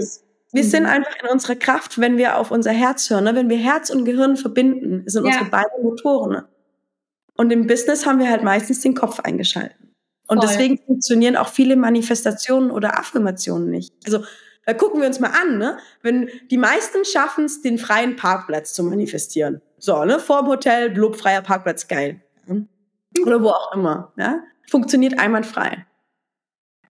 [0.53, 0.89] wir, sind mhm.
[0.89, 3.25] einfach in unserer Kraft, wenn wir auf unser Herz hören.
[3.25, 3.35] Ne?
[3.35, 5.33] Wenn wir Herz und Gehirn verbinden, sind ja.
[5.33, 6.33] unsere beiden Motoren.
[6.33, 6.49] Ne?
[7.37, 9.95] Und im Business haben wir halt meistens den Kopf eingeschalten.
[10.29, 10.49] Und Voll.
[10.49, 13.93] deswegen funktionieren auch viele Manifestationen oder Affirmationen nicht.
[14.07, 14.25] Also
[14.65, 15.79] da gucken wir uns mal an, ne?
[16.03, 19.61] Wenn die meisten schaffen es, den freien Parkplatz zu manifestieren.
[19.79, 20.19] So, ne?
[20.19, 22.23] Vorm Hotel, blub, freier Parkplatz, geil.
[23.21, 24.13] Oder wo auch immer.
[24.17, 24.43] Ja?
[24.69, 25.87] Funktioniert einwandfrei.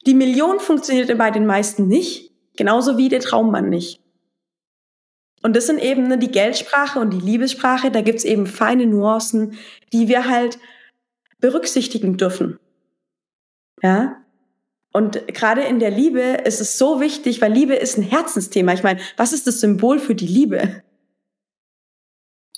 [0.06, 4.00] Die Million funktioniert bei den meisten nicht, genauso wie der Traummann nicht.
[5.42, 9.58] Und das sind eben ne, die Geldsprache und die Liebessprache, da gibt's eben feine Nuancen,
[9.92, 10.58] die wir halt
[11.40, 12.58] berücksichtigen dürfen.
[13.82, 14.21] Ja?
[14.92, 18.74] Und gerade in der Liebe ist es so wichtig, weil Liebe ist ein Herzensthema.
[18.74, 20.82] Ich meine, was ist das Symbol für die Liebe?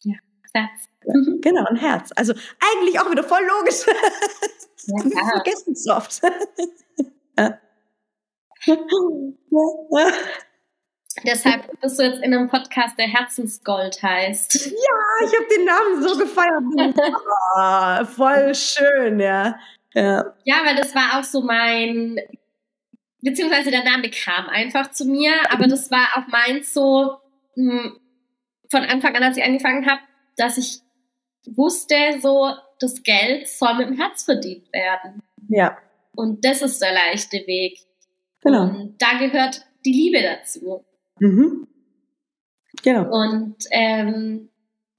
[0.02, 0.16] Ja,
[0.52, 0.70] Herz.
[1.06, 1.40] Mhm.
[1.42, 2.10] Genau, ein Herz.
[2.16, 3.86] Also eigentlich auch wieder voll logisch.
[3.86, 6.22] Ja, Wir vergessen es oft.
[7.38, 7.58] ja.
[11.24, 14.66] Deshalb bist du jetzt in einem Podcast, der Herzensgold heißt.
[14.66, 16.64] Ja, ich habe den Namen so gefeiert.
[17.56, 19.56] oh, voll schön, ja.
[19.94, 20.34] Ja.
[20.44, 22.18] Ja, weil das war auch so mein,
[23.22, 27.16] beziehungsweise der Name kam einfach zu mir, aber das war auch meins so
[27.54, 27.98] hm,
[28.70, 30.00] von Anfang an, als ich angefangen habe,
[30.36, 30.80] dass ich
[31.46, 35.22] wusste, so das Geld soll mit dem Herz verdient werden.
[35.48, 35.78] Ja.
[36.14, 37.78] Und das ist der leichte Weg.
[38.40, 38.64] Genau.
[38.64, 40.84] Und da gehört die Liebe dazu.
[41.18, 41.66] Mhm.
[42.82, 43.10] Genau.
[43.10, 44.50] Und ähm,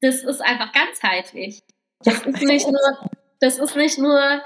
[0.01, 1.62] das ist einfach ganzheitlich.
[2.03, 4.41] Das ist nicht nur, das ist nicht nur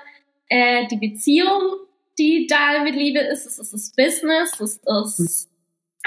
[0.50, 1.78] äh, die Beziehung,
[2.18, 4.78] die da mit Liebe ist, es ist das Business, es
[5.20, 5.50] ist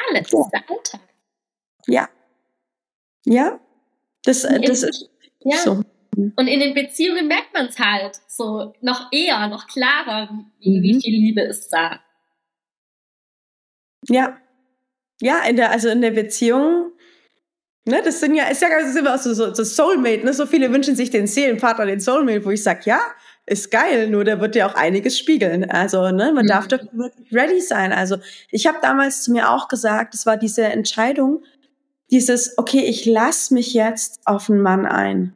[0.08, 0.48] alles, ja.
[0.52, 1.00] der Alltag.
[1.86, 2.08] Ja.
[3.24, 3.60] Ja.
[4.24, 5.56] Das, das ist ja.
[5.58, 5.82] so.
[6.14, 10.28] Und in den Beziehungen merkt man es halt so noch eher, noch klarer,
[10.60, 10.82] wie, mhm.
[10.82, 12.00] wie viel Liebe ist da.
[14.08, 14.38] Ja.
[15.20, 16.92] Ja, in der, also in der Beziehung,
[17.84, 20.32] ne, das sind ja, ist ja ganz immer so, so, so Soulmate, ne?
[20.32, 23.00] So viele wünschen sich den Seelenpartner, den Soulmate, wo ich sag, ja,
[23.46, 25.68] ist geil, nur der wird ja auch einiges spiegeln.
[25.70, 26.48] Also, ne, man mhm.
[26.48, 27.92] darf doch wirklich ready sein.
[27.92, 28.16] Also,
[28.50, 31.42] ich habe damals zu mir auch gesagt, es war diese Entscheidung,
[32.10, 35.34] dieses, okay, ich lass mich jetzt auf einen Mann ein.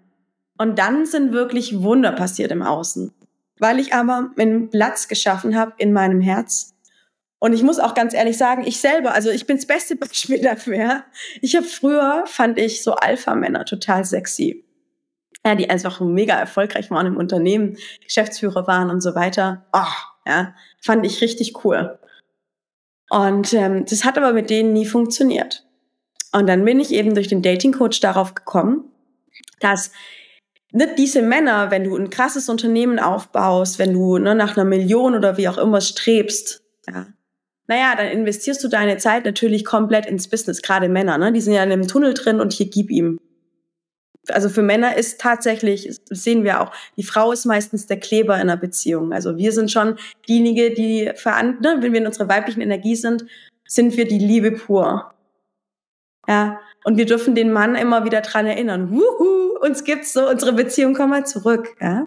[0.58, 3.12] Und dann sind wirklich Wunder passiert im Außen.
[3.58, 6.74] Weil ich aber einen Platz geschaffen habe in meinem Herz.
[7.38, 10.40] Und ich muss auch ganz ehrlich sagen, ich selber, also ich bin das beste Beispiel
[10.40, 11.04] dafür.
[11.40, 14.65] Ich habe früher, fand ich so Alpha-Männer total sexy.
[15.46, 19.64] Ja, die einfach mega erfolgreich waren im Unternehmen, Geschäftsführer waren und so weiter.
[19.72, 22.00] Oh, ja, fand ich richtig cool.
[23.10, 25.64] Und ähm, das hat aber mit denen nie funktioniert.
[26.32, 28.90] Und dann bin ich eben durch den Dating Coach darauf gekommen,
[29.60, 29.92] dass
[30.72, 35.14] nicht diese Männer, wenn du ein krasses Unternehmen aufbaust, wenn du ne, nach einer Million
[35.14, 37.06] oder wie auch immer strebst, ja,
[37.68, 41.32] naja, dann investierst du deine Zeit natürlich komplett ins Business, gerade Männer, ne?
[41.32, 43.20] Die sind ja in einem Tunnel drin und hier gib ihm.
[44.30, 48.42] Also für Männer ist tatsächlich, sehen wir auch, die Frau ist meistens der Kleber in
[48.42, 49.12] einer Beziehung.
[49.12, 49.96] Also wir sind schon
[50.28, 53.26] diejenige, die veran ne, wenn wir in unserer weiblichen Energie sind,
[53.66, 55.12] sind wir die Liebe pur.
[56.28, 58.90] Ja, und wir dürfen den Mann immer wieder dran erinnern.
[58.90, 61.76] Wuhu, uns gibt's so, unsere Beziehung komm mal zurück.
[61.80, 62.06] Ja?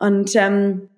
[0.00, 0.88] Und ähm,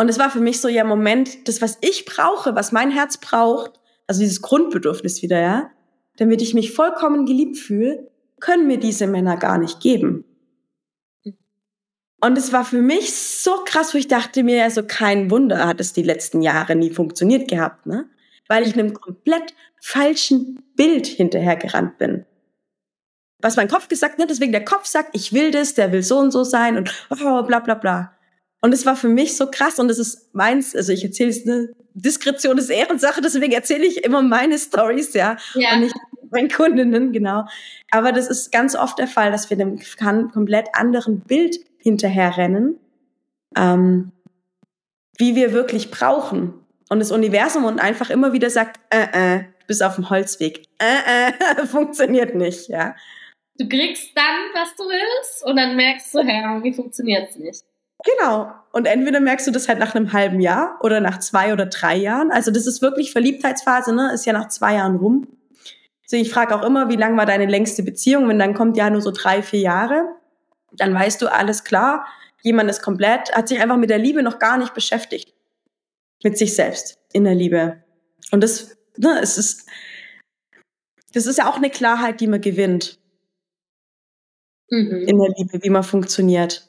[0.00, 3.18] und es war für mich so, ja, Moment, das, was ich brauche, was mein Herz
[3.18, 3.72] braucht,
[4.06, 5.70] also dieses Grundbedürfnis wieder, ja,
[6.16, 8.08] damit ich mich vollkommen geliebt fühle,
[8.40, 10.24] können mir diese Männer gar nicht geben.
[12.20, 15.80] Und es war für mich so krass, wo ich dachte mir, also kein Wunder hat
[15.80, 18.08] es die letzten Jahre nie funktioniert gehabt, ne?
[18.48, 22.24] Weil ich einem komplett falschen Bild hinterhergerannt bin.
[23.40, 26.18] Was mein Kopf gesagt hat, deswegen der Kopf sagt, ich will das, der will so
[26.18, 28.18] und so sein und oh, bla bla bla.
[28.60, 31.46] Und es war für mich so krass und es ist meins, also ich erzähle es,
[31.46, 35.74] eine Diskretion ist Ehrensache, deswegen erzähle ich immer meine Stories, ja, ja.
[35.74, 35.94] und nicht
[36.32, 37.44] meinen Kundinnen, genau.
[37.90, 39.80] Aber das ist ganz oft der Fall, dass wir einem
[40.32, 42.78] komplett anderen Bild hinterherrennen,
[43.56, 44.12] ähm,
[45.16, 46.54] wie wir wirklich brauchen.
[46.88, 50.64] Und das Universum und einfach immer wieder sagt, äh, äh, du bist auf dem Holzweg.
[50.78, 52.94] Äh, äh, funktioniert nicht, ja.
[53.58, 57.64] Du kriegst dann, was du willst, und dann merkst du, hä, irgendwie funktioniert's nicht.
[58.04, 58.52] Genau.
[58.72, 61.96] Und entweder merkst du das halt nach einem halben Jahr oder nach zwei oder drei
[61.96, 62.30] Jahren.
[62.30, 64.12] Also das ist wirklich Verliebtheitsphase, ne?
[64.14, 65.26] Ist ja nach zwei Jahren rum.
[66.10, 68.28] Also ich frage auch immer, wie lang war deine längste Beziehung?
[68.28, 70.16] Wenn dann kommt ja nur so drei, vier Jahre,
[70.72, 72.06] dann weißt du alles klar.
[72.42, 75.34] Jemand ist komplett, hat sich einfach mit der Liebe noch gar nicht beschäftigt.
[76.22, 77.82] Mit sich selbst in der Liebe.
[78.30, 79.66] Und das, ne, es ist,
[81.12, 82.98] das ist ja auch eine Klarheit, die man gewinnt.
[84.70, 85.04] Mhm.
[85.06, 86.68] In der Liebe, wie man funktioniert.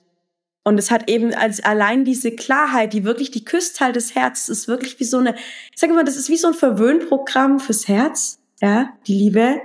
[0.63, 4.49] Und es hat eben als allein diese Klarheit, die wirklich, die küsst halt das Herz,
[4.49, 7.87] ist wirklich wie so eine, ich sage mal, das ist wie so ein Verwöhnprogramm fürs
[7.87, 9.61] Herz, ja, die Liebe.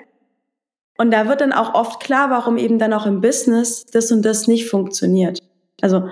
[0.97, 4.23] Und da wird dann auch oft klar, warum eben dann auch im Business das und
[4.23, 5.41] das nicht funktioniert.
[5.81, 6.09] Also,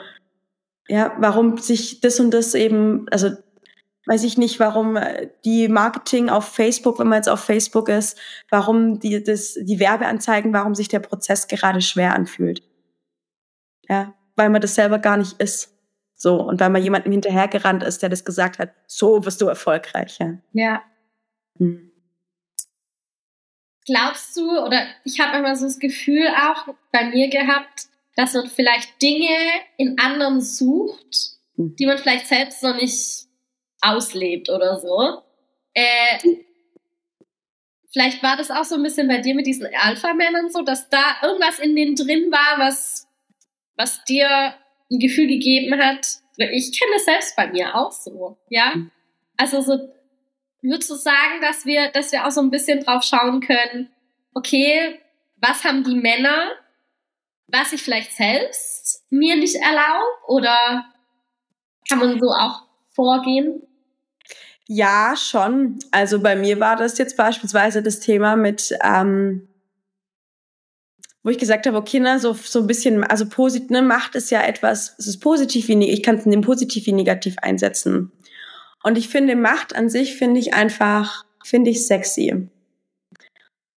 [0.89, 3.31] ja, warum sich das und das eben, also,
[4.07, 8.19] weiß ich nicht, warum äh, die Marketing auf Facebook, wenn man jetzt auf Facebook ist,
[8.51, 12.63] warum die, das, die Werbeanzeigen, warum sich der Prozess gerade schwer anfühlt.
[13.89, 15.73] Ja, weil man das selber gar nicht ist.
[16.17, 20.19] So, und weil man jemandem hinterhergerannt ist, der das gesagt hat, so wirst du erfolgreich.
[20.19, 20.39] Ja.
[20.53, 20.83] ja.
[21.59, 21.92] Hm.
[23.87, 28.49] Glaubst du, oder ich habe immer so das Gefühl auch bei mir gehabt, dass man
[28.49, 29.37] vielleicht Dinge
[29.77, 31.75] in anderen sucht, hm.
[31.77, 33.27] die man vielleicht selbst noch nicht
[33.81, 35.23] auslebt oder so.
[35.75, 36.19] Äh,
[37.93, 41.17] vielleicht war das auch so ein bisschen bei dir mit diesen Alpha-Männern so, dass da
[41.23, 43.09] irgendwas in denen drin war, was
[43.77, 44.55] was dir
[44.91, 46.07] ein Gefühl gegeben hat.
[46.37, 48.73] Ich kenne das selbst bei mir auch so, ja.
[48.75, 48.91] Mhm.
[49.37, 49.93] Also so
[50.63, 53.91] würdest du sagen, dass wir, dass wir auch so ein bisschen drauf schauen können,
[54.35, 54.99] okay,
[55.37, 56.53] was haben die Männer,
[57.49, 60.87] was ich vielleicht selbst mir nicht erlaube oder
[61.89, 62.63] kann man so auch
[62.95, 63.63] vorgehen?
[64.69, 65.81] Ja, schon.
[65.91, 69.49] Also bei mir war das jetzt beispielsweise das Thema mit ähm,
[71.23, 74.31] wo ich gesagt habe, okay, ne, so, so ein bisschen, also positiv, ne, Macht ist
[74.31, 78.11] ja etwas, es ist positiv wie, ich kann es in dem positiv wie negativ einsetzen.
[78.83, 82.49] Und ich finde, Macht an sich finde ich einfach, finde ich sexy.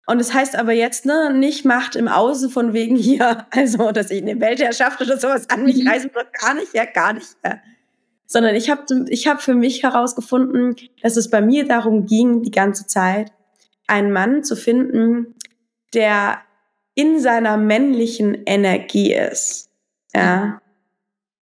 [0.08, 3.91] Und es das heißt aber jetzt, ne, nicht Macht im Außen von wegen hier, also,
[3.91, 5.89] dass ich eine Weltherrschaft oder sowas an mich mhm.
[5.89, 7.60] reißen will, gar nicht, ja, gar nicht, ja.
[8.28, 12.52] Sondern ich habe ich hab für mich herausgefunden, dass es bei mir darum ging, die
[12.52, 13.32] ganze Zeit,
[13.88, 15.36] einen Mann zu finden,
[15.94, 16.39] der
[16.96, 19.70] in seiner männlichen Energie ist.
[20.15, 20.60] Ja.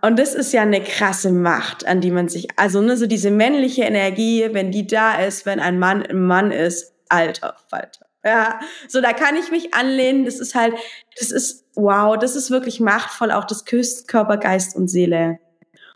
[0.04, 3.32] Und das ist ja eine krasse Macht, an die man sich, also ne, so diese
[3.32, 8.06] männliche Energie, wenn die da ist, wenn ein Mann ein Mann ist, alter Falter.
[8.26, 10.26] Ja, so da kann ich mich anlehnen.
[10.26, 10.74] Das ist halt,
[11.18, 13.32] das ist wow, das ist wirklich machtvoll.
[13.32, 15.40] Auch das küsst Körper, Geist und Seele.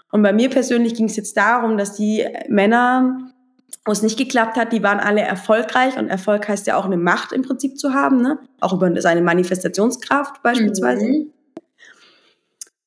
[0.09, 3.17] Und bei mir persönlich ging es jetzt darum, dass die Männer
[3.85, 6.97] wo es nicht geklappt hat, die waren alle erfolgreich und Erfolg heißt ja auch eine
[6.97, 8.37] Macht im Prinzip zu haben, ne?
[8.59, 11.05] auch über seine Manifestationskraft beispielsweise.
[11.05, 11.33] Mhm.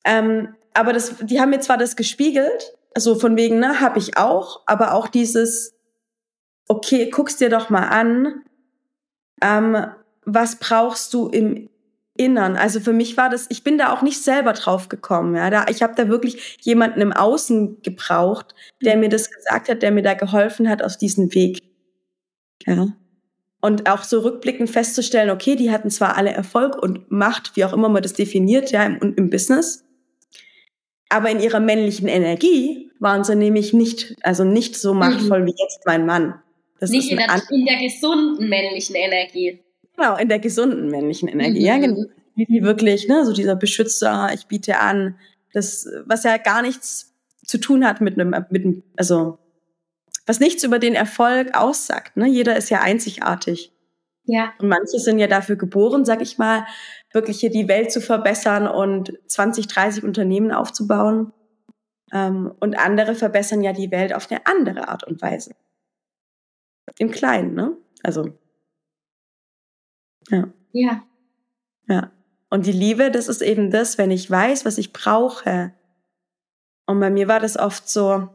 [0.04, 4.16] Ähm, aber das, die haben mir zwar das gespiegelt, also von wegen, ne, habe ich
[4.16, 5.74] auch, aber auch dieses,
[6.68, 8.42] okay, guck's dir doch mal an,
[9.42, 9.86] ähm,
[10.24, 11.68] was brauchst du im
[12.16, 12.56] Innern.
[12.56, 15.34] Also für mich war das, ich bin da auch nicht selber drauf gekommen.
[15.34, 19.82] Ja, da, ich habe da wirklich jemanden im Außen gebraucht, der mir das gesagt hat,
[19.82, 21.62] der mir da geholfen hat auf diesen Weg.
[22.66, 22.88] Ja.
[23.62, 27.72] Und auch so rückblickend festzustellen, okay, die hatten zwar alle Erfolg und Macht, wie auch
[27.72, 29.84] immer man das definiert, ja, im, im Business,
[31.10, 35.46] aber in ihrer männlichen Energie waren sie nämlich nicht, also nicht so machtvoll mhm.
[35.46, 36.34] wie jetzt mein Mann.
[36.78, 39.60] Das nicht in der, in der gesunden männlichen Energie.
[39.96, 41.60] Genau, in der gesunden männlichen Energie.
[41.60, 41.66] Mhm.
[41.66, 42.04] Ja, genau.
[42.36, 45.16] Die wirklich, ne, so dieser Beschützer, ich biete an,
[45.52, 47.12] das, was ja gar nichts
[47.44, 49.38] zu tun hat mit einem, mit einem, also,
[50.26, 52.28] was nichts über den Erfolg aussagt, ne?
[52.28, 53.72] Jeder ist ja einzigartig.
[54.30, 54.52] Ja.
[54.60, 56.64] Und manche sind ja dafür geboren, sag ich mal,
[57.12, 61.32] wirklich hier die Welt zu verbessern und 20, 30 Unternehmen aufzubauen.
[62.12, 65.56] Ähm, und andere verbessern ja die Welt auf eine andere Art und Weise.
[66.98, 67.76] Im Kleinen, ne?
[68.04, 68.38] Also
[70.30, 70.48] ja.
[70.72, 71.02] Ja.
[71.88, 72.12] Ja.
[72.50, 75.72] Und die Liebe, das ist eben das, wenn ich weiß, was ich brauche.
[76.86, 78.28] Und bei mir war das oft so,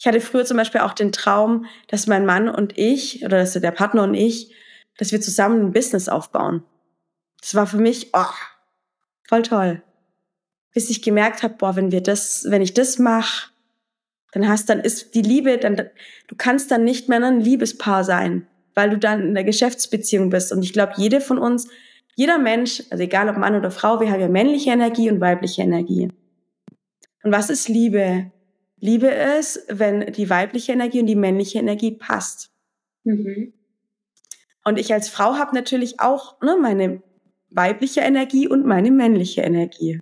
[0.00, 3.52] ich hatte früher zum Beispiel auch den Traum, dass mein Mann und ich, oder dass
[3.52, 4.52] der Partner und ich,
[4.98, 6.64] dass wir zusammen ein Business aufbauen.
[7.40, 8.34] Das war für mich, oh,
[9.28, 9.82] voll toll.
[10.72, 13.50] Bis ich gemerkt habe, boah, wenn wir das, wenn ich das mache,
[14.32, 18.48] dann hast, dann ist die Liebe, dann, du kannst dann nicht mehr ein Liebespaar sein
[18.74, 20.52] weil du dann in der Geschäftsbeziehung bist.
[20.52, 21.68] Und ich glaube, jede von uns,
[22.14, 25.62] jeder Mensch, also egal ob Mann oder Frau, wir haben ja männliche Energie und weibliche
[25.62, 26.08] Energie.
[27.22, 28.30] Und was ist Liebe?
[28.80, 32.50] Liebe ist, wenn die weibliche Energie und die männliche Energie passt.
[33.04, 33.52] Mhm.
[34.64, 37.02] Und ich als Frau habe natürlich auch ne, meine
[37.50, 40.00] weibliche Energie und meine männliche Energie.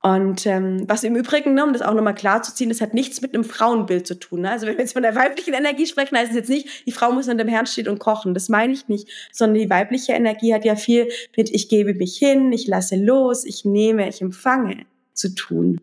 [0.00, 2.94] Und ähm, was im Übrigen, ne, um das auch nochmal klar zu ziehen, das hat
[2.94, 4.42] nichts mit einem Frauenbild zu tun.
[4.42, 4.50] Ne?
[4.50, 7.10] Also wenn wir jetzt von der weiblichen Energie sprechen, heißt es jetzt nicht, die Frau
[7.10, 8.32] muss in dem Herrn stehen und kochen.
[8.32, 9.08] Das meine ich nicht.
[9.32, 13.44] Sondern die weibliche Energie hat ja viel mit ich gebe mich hin, ich lasse los,
[13.44, 15.80] ich nehme, ich empfange zu tun.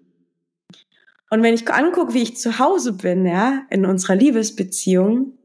[1.30, 5.38] Und wenn ich angucke, wie ich zu Hause bin, ja, in unserer Liebesbeziehung,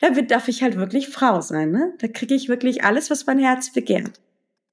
[0.00, 1.70] da darf ich halt wirklich Frau sein.
[1.70, 1.94] Ne?
[1.98, 4.20] Da kriege ich wirklich alles, was mein Herz begehrt.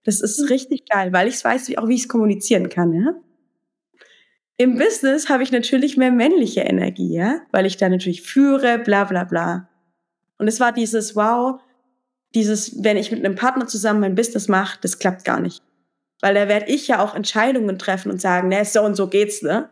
[0.03, 2.93] Das ist richtig geil, weil ich weiß, wie, auch wie ich es kommunizieren kann.
[2.93, 3.13] Ja?
[4.57, 9.05] Im Business habe ich natürlich mehr männliche Energie, ja, weil ich da natürlich führe, bla
[9.05, 9.69] bla bla.
[10.37, 11.61] Und es war dieses Wow,
[12.35, 15.61] dieses, wenn ich mit einem Partner zusammen mein Business mache, das klappt gar nicht.
[16.19, 19.41] Weil da werde ich ja auch Entscheidungen treffen und sagen, ne, so und so geht's,
[19.41, 19.69] ne?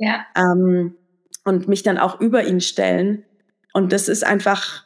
[0.00, 0.26] Ja.
[0.34, 0.96] Ähm,
[1.44, 3.24] und mich dann auch über ihn stellen.
[3.72, 4.84] Und das ist einfach,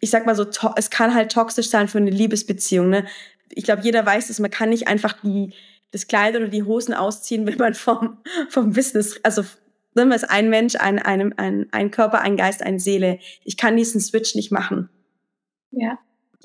[0.00, 0.46] ich sag mal so,
[0.76, 2.90] es kann halt toxisch sein für eine Liebesbeziehung.
[2.90, 3.06] Ne?
[3.48, 5.54] Ich glaube, jeder weiß es, man kann nicht einfach die,
[5.90, 9.42] das Kleid oder die Hosen ausziehen, wenn man vom, vom Business, also
[9.94, 13.18] sind wir es ein Mensch, ein, ein, ein, ein Körper, ein Geist, eine Seele.
[13.42, 14.88] Ich kann diesen Switch nicht machen.
[15.72, 15.98] Ja.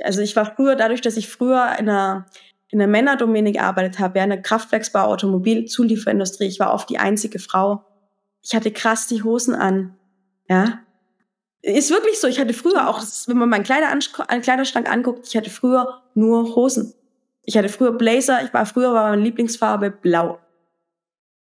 [0.03, 2.25] Also ich war früher, dadurch, dass ich früher in einer,
[2.69, 7.39] in einer Männerdomäne gearbeitet habe, ja, in der Kraftwerksbau, Automobilzulieferindustrie, ich war oft die einzige
[7.39, 7.85] Frau.
[8.41, 9.95] Ich hatte krass die Hosen an.
[10.49, 10.79] Ja.
[11.61, 12.27] Ist wirklich so.
[12.27, 16.93] Ich hatte früher auch, wenn man meinen Kleiderschrank anguckt, ich hatte früher nur Hosen.
[17.43, 20.39] Ich hatte früher Blazer, ich war früher war meine Lieblingsfarbe blau.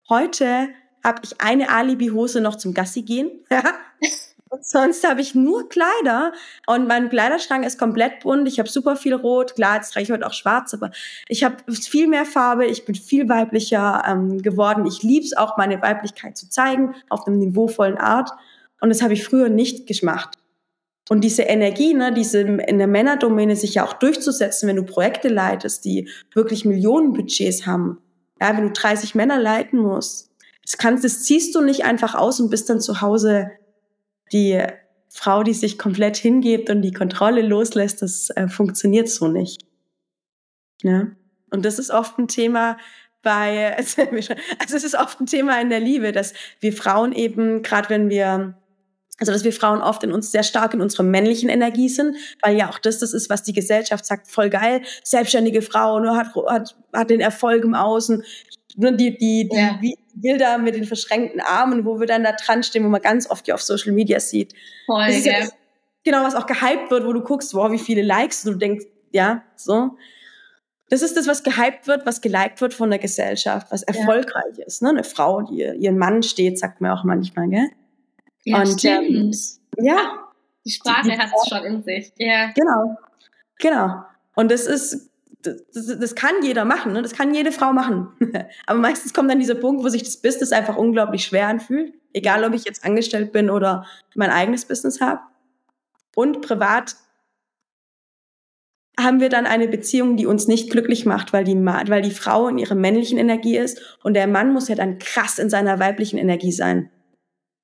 [0.10, 0.70] Heute
[1.04, 3.32] habe ich eine Alibi-Hose noch zum Gassi gehen.
[4.62, 6.34] sonst habe ich nur Kleider
[6.68, 8.48] und mein Kleiderschrank ist komplett bunt.
[8.48, 9.56] Ich habe super viel Rot.
[9.56, 10.92] Klar, jetzt trage ich heute auch Schwarz, aber
[11.28, 12.66] ich habe viel mehr Farbe.
[12.66, 14.86] Ich bin viel weiblicher ähm, geworden.
[14.86, 18.30] Ich liebe es auch, meine Weiblichkeit zu zeigen auf einem niveauvollen Art.
[18.82, 20.38] Und das habe ich früher nicht gemacht.
[21.10, 25.30] Und diese Energie, ne, diese in der Männerdomäne sich ja auch durchzusetzen, wenn du Projekte
[25.30, 28.00] leitest, die wirklich Millionenbudgets haben,
[28.42, 30.32] ja, wenn du 30 Männer leiten musst,
[30.64, 33.52] das kannst, das ziehst du nicht einfach aus und bist dann zu Hause
[34.32, 34.62] die
[35.10, 39.66] Frau, die sich komplett hingibt und die Kontrolle loslässt, das äh, funktioniert so nicht.
[40.82, 41.08] Ja?
[41.52, 42.78] Und das ist oft ein Thema
[43.22, 47.90] bei, also es ist oft ein Thema in der Liebe, dass wir Frauen eben, gerade
[47.90, 48.56] wenn wir
[49.18, 52.58] also, dass wir Frauen oft in uns sehr stark in unserer männlichen Energie sind, weil
[52.58, 56.36] ja auch das das ist, was die Gesellschaft sagt, voll geil, selbstständige Frau, nur hat,
[56.36, 58.24] hat, hat den Erfolg im Außen.
[58.76, 59.80] Nur die, die, die ja.
[60.16, 63.48] Bilder mit den verschränkten Armen, wo wir dann da dran stehen, wo man ganz oft
[63.48, 64.54] ja auf Social Media sieht.
[64.86, 65.48] Voll, das ja,
[66.04, 69.44] genau, was auch gehypt wird, wo du guckst, wow, wie viele Likes, du denkst, ja,
[69.56, 69.98] so.
[70.90, 74.66] Das ist das, was gehypt wird, was geliked wird von der Gesellschaft, was erfolgreich ja.
[74.66, 74.84] ist.
[74.84, 74.90] Ne?
[74.90, 77.70] Eine Frau, die ihren Mann steht, sagt man auch manchmal, gell?
[78.44, 79.10] Ja, und, stimmt.
[79.10, 79.32] Ähm,
[79.80, 80.26] ja.
[80.64, 82.14] Die Sprache hat es schon in sich.
[82.18, 82.52] Ja.
[82.52, 82.98] Genau.
[83.60, 84.04] Genau.
[84.36, 85.10] Und das ist,
[85.46, 87.02] das, das, kann jeder machen, ne?
[87.02, 88.10] das kann jede Frau machen.
[88.66, 91.94] Aber meistens kommt dann dieser Punkt, wo sich das Business einfach unglaublich schwer anfühlt.
[92.14, 93.86] Egal, ob ich jetzt angestellt bin oder
[94.16, 95.22] mein eigenes Business habe.
[96.16, 96.96] Und privat
[98.98, 102.48] haben wir dann eine Beziehung, die uns nicht glücklich macht, weil die, weil die Frau
[102.48, 106.18] in ihrer männlichen Energie ist und der Mann muss ja dann krass in seiner weiblichen
[106.18, 106.90] Energie sein.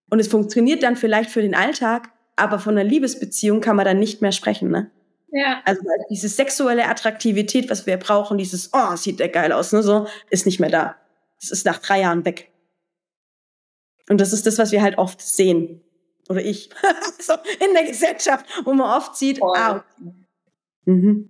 [0.10, 4.00] Und es funktioniert dann vielleicht für den Alltag, aber von einer Liebesbeziehung kann man dann
[4.00, 4.92] nicht mehr sprechen, ne?
[5.32, 5.62] Ja.
[5.66, 10.08] Also diese sexuelle Attraktivität, was wir brauchen, dieses, oh, sieht der geil aus, ne, so,
[10.30, 10.96] ist nicht mehr da.
[11.40, 12.52] Das ist nach drei Jahren weg.
[14.10, 15.82] Und das ist das, was wir halt oft sehen.
[16.30, 16.70] Oder ich.
[17.20, 17.34] so
[17.66, 19.58] in der Gesellschaft, wo man oft sieht, Voll.
[19.58, 19.86] ah,
[20.86, 21.30] mhm.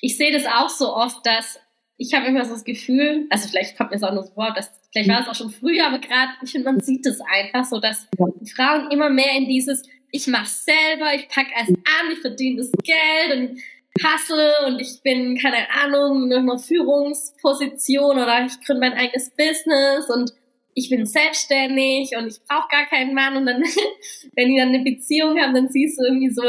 [0.00, 1.58] Ich sehe das auch so oft, dass
[1.96, 4.52] ich habe immer so das Gefühl, also vielleicht kommt mir das auch nur so vor,
[4.54, 7.64] dass vielleicht war es auch schon früher, aber gerade, ich finde, man sieht es einfach
[7.64, 8.08] so, dass
[8.56, 9.82] Frauen immer mehr in dieses,
[10.12, 13.60] ich mach's selber, ich pack erst an, ich verdiene das Geld und
[14.04, 20.08] hustle und ich bin, keine Ahnung, in einer Führungsposition oder ich gründe mein eigenes Business
[20.08, 20.32] und
[20.74, 23.62] ich bin selbstständig und ich brauche gar keinen Mann und dann,
[24.36, 26.42] wenn die dann eine Beziehung haben, dann siehst du irgendwie so,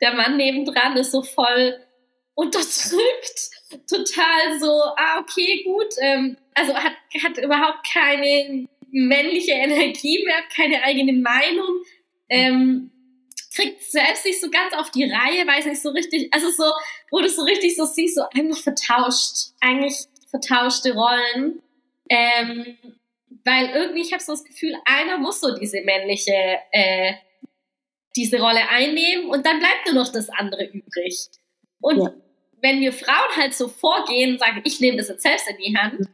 [0.00, 1.78] der Mann nebendran ist so voll
[2.34, 3.50] unterdrückt,
[3.88, 10.82] total so, ah, okay, gut, ähm, also hat, hat überhaupt keine männliche Energie mehr, keine
[10.82, 11.82] eigene Meinung,
[12.32, 12.90] ähm,
[13.54, 16.64] kriegt selbst nicht so ganz auf die Reihe, weiß nicht so richtig, also so,
[17.10, 19.94] wo du so richtig so siehst, so einfach vertauscht, eigentlich
[20.30, 21.62] vertauschte Rollen,
[22.08, 22.78] ähm,
[23.44, 27.14] weil irgendwie, ich habe so das Gefühl, einer muss so diese männliche, äh,
[28.16, 31.28] diese Rolle einnehmen und dann bleibt nur noch das andere übrig.
[31.80, 32.14] Und ja.
[32.62, 36.08] wenn wir Frauen halt so vorgehen sagen, ich nehme das jetzt selbst in die Hand,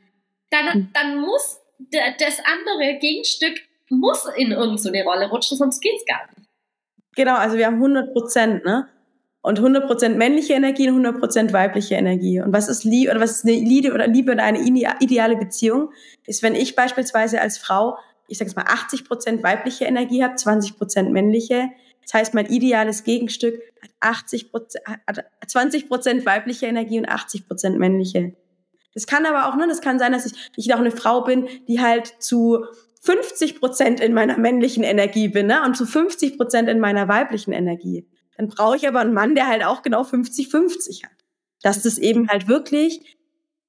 [0.51, 0.91] dann, hm.
[0.93, 1.61] dann muss
[2.19, 3.61] das andere Gegenstück
[3.91, 6.49] muss in irgendeine Rolle rutschen, sonst geht's gar nicht.
[7.17, 8.89] Genau, also wir haben 100 Prozent, ne?
[9.49, 12.41] und 100% männliche Energie und 100% weibliche Energie.
[12.41, 15.91] Und was ist Liebe oder was ist eine Liebe oder Liebe oder eine ideale Beziehung?
[16.27, 21.71] Ist, wenn ich beispielsweise als Frau, ich jetzt mal 80% weibliche Energie habe, 20% männliche.
[22.03, 23.61] Das heißt, mein ideales Gegenstück
[24.03, 24.53] hat 80%,
[25.07, 28.35] hat 20% weibliche Energie und 80% männliche.
[28.93, 31.49] Das kann aber auch, ne, das kann sein, dass ich, ich auch eine Frau bin,
[31.69, 32.65] die halt zu
[33.03, 37.53] 50 Prozent in meiner männlichen Energie bin ne, und zu 50 Prozent in meiner weiblichen
[37.53, 38.07] Energie
[38.39, 41.11] dann brauche ich aber einen Mann, der halt auch genau 50-50 hat.
[41.63, 43.19] Dass das eben halt wirklich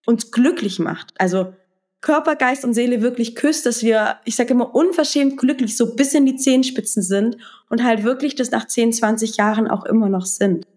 [0.06, 1.14] uns glücklich macht.
[1.18, 1.54] Also
[2.02, 6.14] Körper, Geist und Seele wirklich küsst, dass wir, ich sage immer, unverschämt glücklich so bis
[6.14, 7.38] in die Zehenspitzen sind
[7.70, 10.68] und halt wirklich das nach 10, 20 Jahren auch immer noch sind.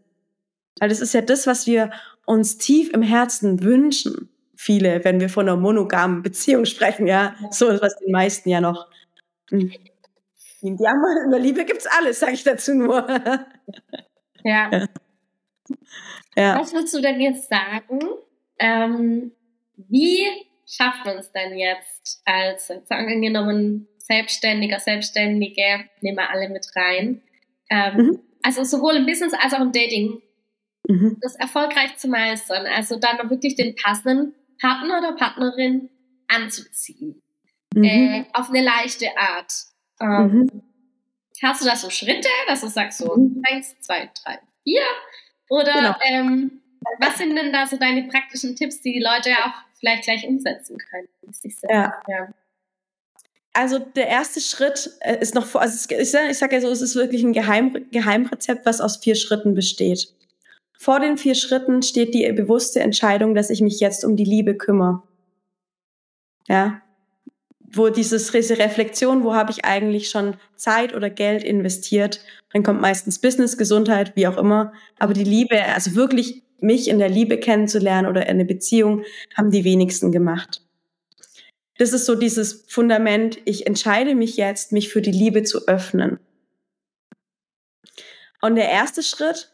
[0.80, 1.90] Weil das ist ja das, was wir
[2.24, 4.30] uns tief im Herzen wünschen.
[4.64, 8.86] Viele, wenn wir von einer monogamen Beziehung sprechen, ja, so was den meisten ja noch.
[9.50, 9.72] Hm.
[10.60, 13.06] In der Liebe gibt's alles, sage ich dazu nur.
[14.44, 14.88] Ja.
[16.34, 16.58] ja.
[16.58, 18.00] Was würdest du denn jetzt sagen?
[18.58, 19.30] Ähm,
[19.76, 20.26] wie
[20.66, 27.22] schafft man es denn jetzt als, angenommen, Selbstständiger, Selbstständige, nehmen wir alle mit rein,
[27.70, 28.18] ähm, mhm.
[28.42, 30.20] also sowohl im Business als auch im Dating,
[30.88, 31.18] mhm.
[31.20, 35.90] das erfolgreich zu meistern, also dann wirklich den passenden Partner oder Partnerin
[36.28, 37.20] anzuziehen,
[37.74, 37.84] mhm.
[37.84, 39.52] äh, auf eine leichte Art.
[40.00, 40.62] Ähm, mhm.
[41.42, 43.42] Hast du da so Schritte, dass du sagst so mhm.
[43.50, 44.82] eins, zwei, drei, vier?
[45.48, 45.94] Oder genau.
[46.04, 46.62] ähm,
[47.00, 50.78] was sind denn da so deine praktischen Tipps, die die Leute auch vielleicht gleich umsetzen
[50.78, 51.08] können?
[51.68, 52.00] Ja.
[52.08, 52.28] ja.
[53.52, 56.80] Also der erste Schritt äh, ist noch vor, also ich sage sag ja so, es
[56.80, 60.08] ist wirklich ein Geheim, Geheimrezept, was aus vier Schritten besteht.
[60.82, 64.56] Vor den vier Schritten steht die bewusste Entscheidung, dass ich mich jetzt um die Liebe
[64.56, 65.04] kümmere.
[66.48, 66.82] Ja,
[67.60, 72.24] wo dieses diese Reflexion, wo habe ich eigentlich schon Zeit oder Geld investiert?
[72.52, 74.72] Dann kommt meistens Business, Gesundheit, wie auch immer.
[74.98, 79.04] Aber die Liebe, also wirklich mich in der Liebe kennenzulernen oder eine Beziehung,
[79.36, 80.66] haben die wenigsten gemacht.
[81.78, 86.18] Das ist so dieses Fundament, ich entscheide mich jetzt, mich für die Liebe zu öffnen.
[88.40, 89.51] Und der erste Schritt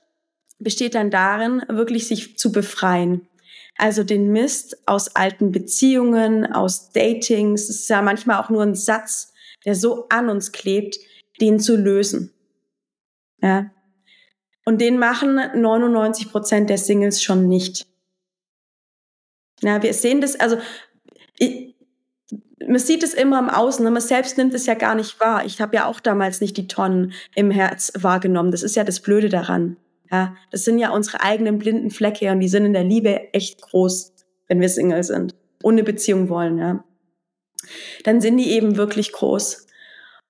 [0.58, 3.28] besteht dann darin, wirklich sich zu befreien.
[3.76, 8.74] Also den Mist aus alten Beziehungen, aus Datings, es ist ja manchmal auch nur ein
[8.74, 9.32] Satz,
[9.64, 10.96] der so an uns klebt,
[11.40, 12.32] den zu lösen.
[13.40, 13.70] Ja.
[14.64, 17.86] Und den machen 99 Prozent der Singles schon nicht.
[19.60, 20.58] Ja, wir sehen das, also
[21.38, 21.76] ich,
[22.66, 25.44] man sieht es immer im Außen, man selbst nimmt es ja gar nicht wahr.
[25.44, 28.50] Ich habe ja auch damals nicht die Tonnen im Herz wahrgenommen.
[28.50, 29.76] Das ist ja das Blöde daran.
[30.10, 33.60] Ja, das sind ja unsere eigenen blinden Flecke und die sind in der Liebe echt
[33.60, 34.14] groß,
[34.46, 36.84] wenn wir Single sind, ohne Beziehung wollen, ja.
[38.04, 39.66] Dann sind die eben wirklich groß.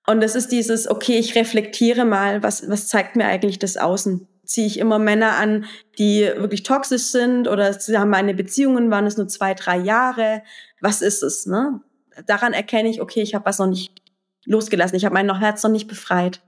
[0.07, 4.27] Und das ist dieses, okay, ich reflektiere mal, was, was zeigt mir eigentlich das Außen?
[4.45, 5.67] Ziehe ich immer Männer an,
[5.99, 10.43] die wirklich toxisch sind oder sie haben meine Beziehungen, waren es nur zwei, drei Jahre?
[10.81, 11.83] Was ist es, ne?
[12.27, 14.03] Daran erkenne ich, okay, ich habe was noch nicht
[14.47, 16.41] losgelassen, ich habe mein Herz noch nicht befreit.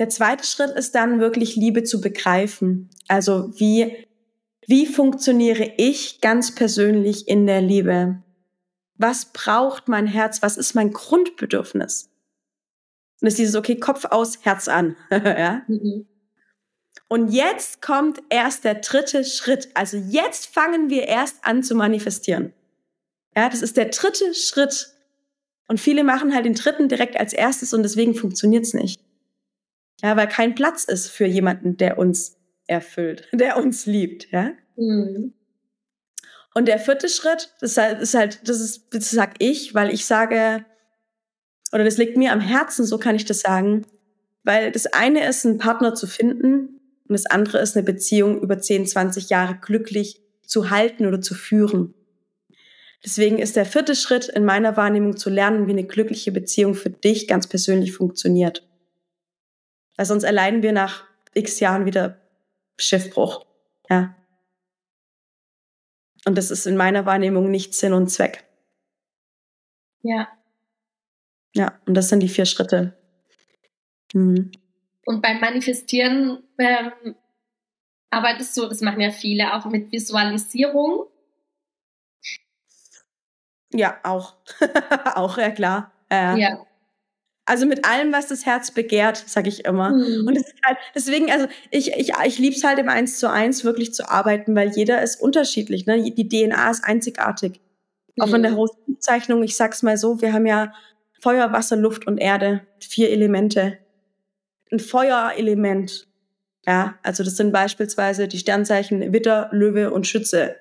[0.00, 2.88] Der zweite Schritt ist dann wirklich Liebe zu begreifen.
[3.06, 4.08] Also wie,
[4.66, 8.22] wie funktioniere ich ganz persönlich in der Liebe?
[8.94, 10.40] Was braucht mein Herz?
[10.40, 12.04] Was ist mein Grundbedürfnis?
[13.20, 14.96] Und das ist dieses, okay, Kopf aus, Herz an.
[15.10, 15.64] ja?
[15.68, 16.06] Mhm.
[17.08, 19.68] Und jetzt kommt erst der dritte Schritt.
[19.74, 22.54] Also jetzt fangen wir erst an zu manifestieren.
[23.36, 24.94] Ja, das ist der dritte Schritt.
[25.68, 28.98] Und viele machen halt den dritten direkt als erstes und deswegen funktioniert es nicht.
[30.02, 32.36] Ja, weil kein Platz ist für jemanden, der uns
[32.66, 34.52] erfüllt, der uns liebt, ja.
[34.76, 35.34] Mhm.
[36.54, 40.64] Und der vierte Schritt, das ist halt, das ist, das sag ich, weil ich sage,
[41.72, 43.86] oder das liegt mir am Herzen, so kann ich das sagen,
[44.42, 48.58] weil das eine ist, einen Partner zu finden und das andere ist, eine Beziehung über
[48.58, 51.94] 10, 20 Jahre glücklich zu halten oder zu führen.
[53.04, 56.90] Deswegen ist der vierte Schritt in meiner Wahrnehmung zu lernen, wie eine glückliche Beziehung für
[56.90, 58.68] dich ganz persönlich funktioniert
[60.00, 62.18] weil sonst erleiden wir nach x Jahren wieder
[62.78, 63.44] Schiffbruch.
[63.90, 64.16] Ja.
[66.24, 68.46] Und das ist in meiner Wahrnehmung nicht Sinn und Zweck.
[70.00, 70.26] Ja.
[71.54, 72.98] Ja, und das sind die vier Schritte.
[74.14, 74.52] Mhm.
[75.04, 77.14] Und beim Manifestieren ähm,
[78.08, 81.08] arbeitest du, das machen ja viele, auch mit Visualisierung.
[83.70, 84.36] Ja, auch.
[85.14, 85.92] auch, ja klar.
[86.10, 86.66] Äh, ja.
[87.50, 89.90] Also mit allem, was das Herz begehrt, sage ich immer.
[89.90, 90.24] Mhm.
[90.24, 93.92] Und halt, deswegen, also ich, ich, ich liebe es halt im Eins zu eins wirklich
[93.92, 95.84] zu arbeiten, weil jeder ist unterschiedlich.
[95.84, 96.12] Ne?
[96.12, 97.60] Die DNA ist einzigartig.
[98.14, 98.22] Mhm.
[98.22, 100.72] Auch in der Horoskopzeichnung, ich sag's mal so, wir haben ja
[101.20, 103.78] Feuer, Wasser, Luft und Erde, vier Elemente.
[104.70, 106.06] Ein Feuerelement
[106.68, 110.54] Ja, also das sind beispielsweise die Sternzeichen Witter, Löwe und Schütze.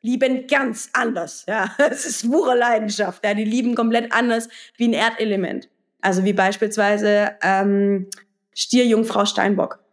[0.00, 1.74] Lieben ganz anders, ja.
[1.90, 3.34] Es ist pure Leidenschaft, ja.
[3.34, 4.48] Die lieben komplett anders
[4.78, 5.68] wie ein Erdelement.
[6.00, 8.08] Also wie beispielsweise ähm,
[8.54, 9.84] Stier, Jungfrau, Steinbock.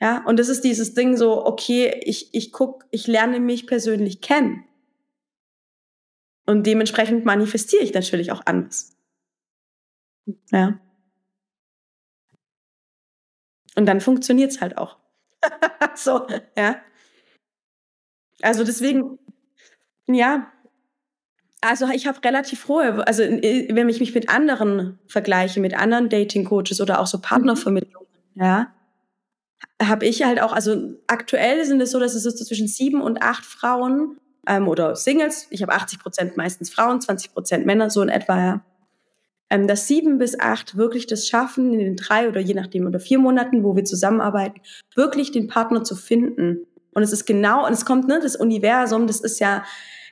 [0.00, 4.20] Ja, und das ist dieses Ding so, okay, ich, ich guck, ich lerne mich persönlich
[4.20, 4.64] kennen.
[6.44, 8.96] Und dementsprechend manifestiere ich natürlich auch anders.
[10.50, 10.80] Ja.
[13.76, 14.98] Und dann funktioniert's halt auch.
[15.94, 16.26] so,
[16.56, 16.82] ja.
[18.42, 19.18] Also deswegen,
[20.06, 20.52] ja,
[21.62, 26.80] also ich habe relativ hohe, also wenn ich mich mit anderen vergleiche, mit anderen Dating-Coaches
[26.80, 27.22] oder auch so mhm.
[27.22, 28.72] Partnervermittlungen, ja,
[29.80, 33.22] habe ich halt auch, also aktuell sind es so, dass es so zwischen sieben und
[33.22, 38.02] acht Frauen ähm, oder Singles, ich habe 80 Prozent meistens Frauen, 20 Prozent Männer, so
[38.02, 38.64] in etwa, ja,
[39.48, 42.98] ähm, dass sieben bis acht wirklich das schaffen, in den drei oder je nachdem oder
[42.98, 44.60] vier Monaten, wo wir zusammenarbeiten,
[44.96, 46.66] wirklich den Partner zu finden.
[46.92, 49.64] Und es ist genau, und es kommt, ne, das Universum, das ist ja,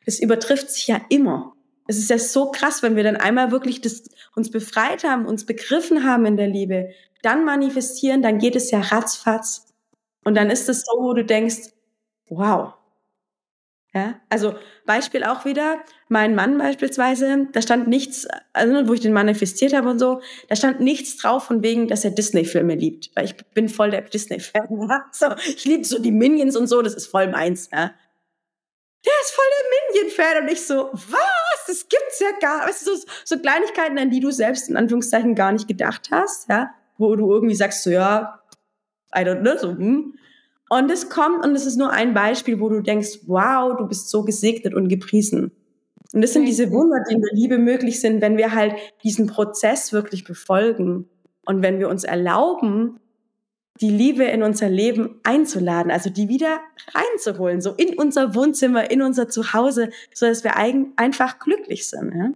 [0.04, 1.54] das übertrifft sich ja immer.
[1.86, 4.04] Es ist ja so krass, wenn wir dann einmal wirklich das,
[4.36, 6.90] uns befreit haben, uns begriffen haben in der Liebe,
[7.22, 9.66] dann manifestieren, dann geht es ja ratzfatz.
[10.24, 11.70] Und dann ist es so, wo du denkst,
[12.28, 12.74] wow,
[13.92, 14.54] ja, also
[14.86, 19.88] Beispiel auch wieder, mein Mann beispielsweise, da stand nichts, also wo ich den manifestiert habe
[19.90, 23.10] und so, da stand nichts drauf von wegen, dass er Disney-Filme liebt.
[23.16, 24.68] Weil ich bin voll der Disney-Fan.
[24.88, 25.06] Ja?
[25.12, 27.68] So, ich liebe so die Minions und so, das ist voll meins.
[27.72, 27.92] Ja?
[29.04, 31.66] Der ist voll der Minion-Fan und ich so, was?
[31.66, 35.34] Das gibt's ja gar, weißt du, so, so Kleinigkeiten, an die du selbst in Anführungszeichen
[35.34, 38.40] gar nicht gedacht hast, ja, wo du irgendwie sagst so, ja,
[39.16, 40.14] I don't know, so, hm.
[40.68, 44.08] Und es kommt, und es ist nur ein Beispiel, wo du denkst, wow, du bist
[44.08, 45.50] so gesegnet und gepriesen.
[46.12, 49.26] Und das sind diese Wunder, die in der Liebe möglich sind, wenn wir halt diesen
[49.26, 51.08] Prozess wirklich befolgen.
[51.44, 53.00] Und wenn wir uns erlauben,
[53.80, 56.60] die Liebe in unser Leben einzuladen, also die wieder
[56.92, 62.14] reinzuholen, so in unser Wohnzimmer, in unser Zuhause, so dass wir einfach glücklich sind.
[62.14, 62.32] Ja?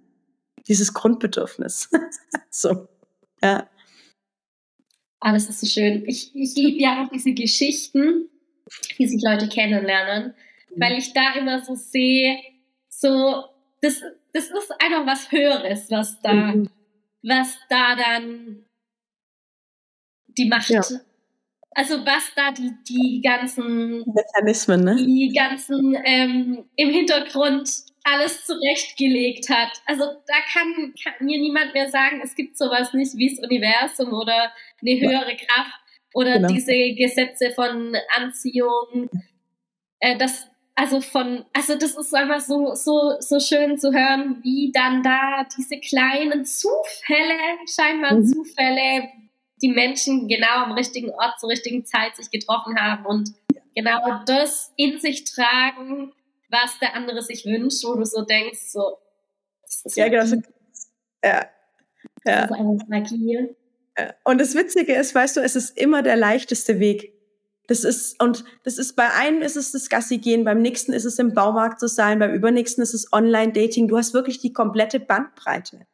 [0.67, 1.91] Dieses Grundbedürfnis.
[2.51, 2.89] so,
[3.43, 3.69] ja.
[5.21, 6.05] Ah, das ist so schön.
[6.07, 8.29] Ich, ich liebe ja auch diese Geschichten,
[8.97, 10.35] wie sich Leute kennenlernen,
[10.71, 10.81] mhm.
[10.81, 12.39] weil ich da immer so sehe,
[12.89, 13.45] so,
[13.83, 14.01] das,
[14.33, 16.71] das ist einfach was Höheres, was da, mhm.
[17.23, 18.65] was da dann
[20.29, 20.83] die Macht, ja.
[21.75, 24.97] Also was da die, die ganzen Mechanismen, ne?
[24.97, 27.69] Die ganzen ähm, im Hintergrund
[28.05, 29.71] alles zurechtgelegt hat.
[29.87, 34.13] Also da kann, kann, mir niemand mehr sagen, es gibt sowas nicht wie das Universum
[34.13, 35.81] oder eine höhere Kraft
[36.13, 36.49] oder genau.
[36.49, 39.09] diese Gesetze von Anziehung.
[40.01, 44.71] Äh, das, also von, also das ist einfach so, so, so schön zu hören, wie
[44.73, 48.27] dann da diese kleinen Zufälle, scheinbar mhm.
[48.27, 49.09] Zufälle,
[49.65, 53.31] die Menschen genau am richtigen Ort zur richtigen Zeit sich getroffen haben und
[53.75, 56.13] genau das in sich tragen,
[56.51, 58.99] was der andere sich wünscht, wo du so denkst, so,
[59.63, 60.43] das ist ja, genau.
[61.25, 61.47] Ja.
[62.27, 62.47] ja.
[62.47, 63.57] Das ist einfach Magie.
[64.25, 67.15] Und das Witzige ist, weißt du, es ist immer der leichteste Weg.
[67.67, 71.07] Das ist, und das ist bei einem ist es das Gassi gehen, beim nächsten ist
[71.07, 73.89] es im Baumarkt zu sein, beim übernächsten ist es Online-Dating.
[73.89, 75.87] Du hast wirklich die komplette Bandbreite.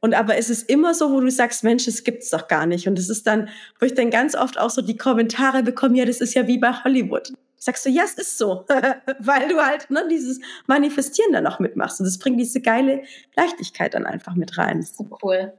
[0.00, 2.86] Und aber es ist immer so, wo du sagst, Mensch, das gibt's doch gar nicht.
[2.86, 3.48] Und es ist dann,
[3.80, 6.58] wo ich dann ganz oft auch so die Kommentare bekomme, ja, das ist ja wie
[6.58, 7.32] bei Hollywood.
[7.56, 8.64] Sagst du, ja, es ist so,
[9.18, 11.98] weil du halt ne, dieses Manifestieren dann auch mitmachst.
[12.00, 13.02] Und das bringt diese geile
[13.36, 14.82] Leichtigkeit dann einfach mit rein.
[14.82, 15.52] So cool.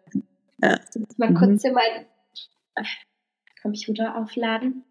[0.61, 0.79] Ja.
[1.17, 1.59] Mal kurz mhm.
[1.59, 2.05] hier meinen
[3.61, 4.85] Computer aufladen.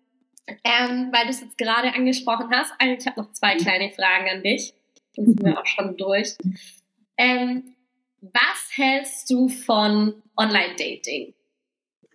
[0.64, 3.58] Ähm, weil du es jetzt gerade angesprochen hast, ich habe noch zwei mhm.
[3.58, 4.74] kleine Fragen an dich.
[5.16, 6.36] Dann sind wir auch schon durch.
[7.16, 7.74] Ähm,
[8.20, 11.34] was hältst du von Online-Dating?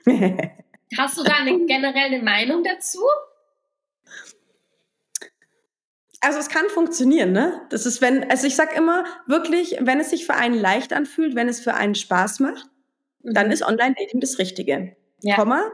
[0.97, 2.99] Hast du da eine generelle Meinung dazu?
[6.21, 7.65] Also es kann funktionieren, ne?
[7.69, 11.35] Das ist, wenn, also ich sag immer wirklich, wenn es sich für einen leicht anfühlt,
[11.35, 12.69] wenn es für einen Spaß macht,
[13.23, 13.33] mhm.
[13.33, 14.95] dann ist Online-Dating das Richtige.
[15.21, 15.35] Ja.
[15.35, 15.71] Komma,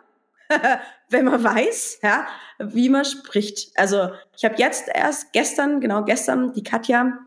[1.10, 2.28] wenn man weiß, ja,
[2.58, 3.72] wie man spricht.
[3.76, 7.20] Also ich habe jetzt erst gestern, genau gestern, die Katja,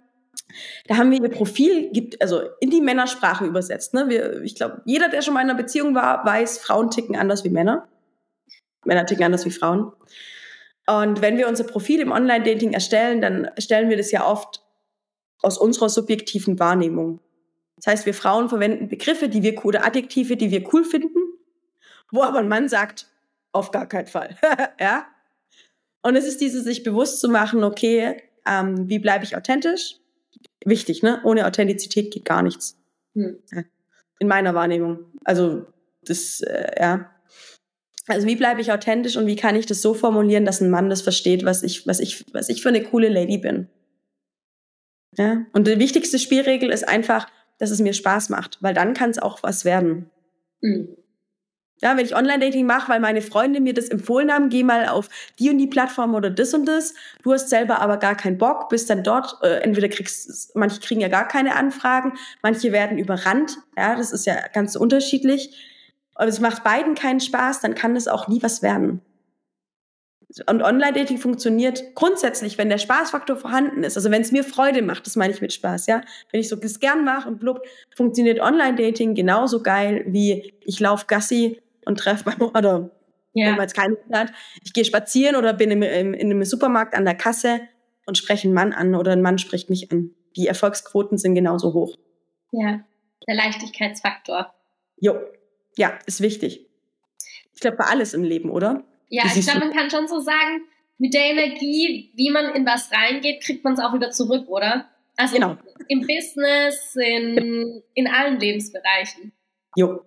[0.86, 3.94] da haben wir ihr Profil gibt, also in die Männersprache übersetzt.
[3.94, 4.08] Ne?
[4.08, 7.44] Wir, ich glaube, jeder, der schon mal in einer Beziehung war, weiß, Frauen ticken anders
[7.44, 7.88] wie Männer.
[8.84, 9.92] Männer ticken anders wie Frauen.
[10.86, 14.62] Und wenn wir unser Profil im Online-Dating erstellen, dann erstellen wir das ja oft
[15.40, 17.20] aus unserer subjektiven Wahrnehmung.
[17.76, 21.18] Das heißt, wir Frauen verwenden Begriffe, die wir oder Adjektive, die wir cool finden,
[22.10, 23.08] wo aber ein Mann sagt,
[23.52, 24.36] auf gar keinen Fall.
[24.80, 25.06] ja?
[26.02, 29.96] Und es ist dieses, sich bewusst zu machen, okay, ähm, wie bleibe ich authentisch?
[30.64, 31.20] Wichtig, ne?
[31.24, 32.76] Ohne Authentizität geht gar nichts.
[33.14, 33.38] Hm.
[34.18, 35.00] In meiner Wahrnehmung.
[35.24, 35.66] Also,
[36.04, 37.10] das, äh, ja.
[38.08, 40.90] Also wie bleibe ich authentisch und wie kann ich das so formulieren, dass ein Mann
[40.90, 43.68] das versteht, was ich, was ich, was ich für eine coole Lady bin.
[45.16, 45.46] Ja?
[45.52, 49.20] Und die wichtigste Spielregel ist einfach, dass es mir Spaß macht, weil dann kann es
[49.20, 50.10] auch was werden.
[50.60, 50.96] Mhm.
[51.82, 55.08] Ja, wenn ich Online-Dating mache, weil meine Freunde mir das empfohlen haben, geh mal auf
[55.40, 56.94] die und die Plattform oder das und das.
[57.24, 61.00] Du hast selber aber gar keinen Bock, bist dann dort, äh, entweder kriegst, manche kriegen
[61.00, 63.58] ja gar keine Anfragen, manche werden überrannt.
[63.76, 65.68] Ja, das ist ja ganz unterschiedlich.
[66.14, 69.00] Und es macht beiden keinen Spaß, dann kann das auch nie was werden.
[70.46, 73.96] Und Online-Dating funktioniert grundsätzlich, wenn der Spaßfaktor vorhanden ist.
[73.96, 76.00] Also wenn es mir Freude macht, das meine ich mit Spaß, ja.
[76.30, 77.60] Wenn ich so das gern mache und blub,
[77.94, 82.90] funktioniert Online-Dating genauso geil wie ich laufe Gassi und treffe beim oder
[83.34, 83.46] ja.
[83.46, 84.32] wenn man jetzt keinen hat,
[84.64, 87.60] ich gehe spazieren oder bin im, im, in einem Supermarkt an der Kasse
[88.06, 90.10] und spreche einen Mann an oder ein Mann spricht mich an.
[90.36, 91.96] Die Erfolgsquoten sind genauso hoch.
[92.52, 92.84] Ja,
[93.26, 94.52] der Leichtigkeitsfaktor.
[94.98, 95.18] Jo,
[95.76, 96.66] ja, ist wichtig.
[97.54, 98.84] Ich glaube, bei alles im Leben, oder?
[99.08, 100.62] Ja, ich glaube, man kann schon so sagen,
[100.98, 104.88] mit der Energie, wie man in was reingeht, kriegt man es auch wieder zurück, oder?
[105.16, 105.56] Also genau.
[105.88, 109.32] im Business, in, in allen Lebensbereichen.
[109.76, 110.04] Jo,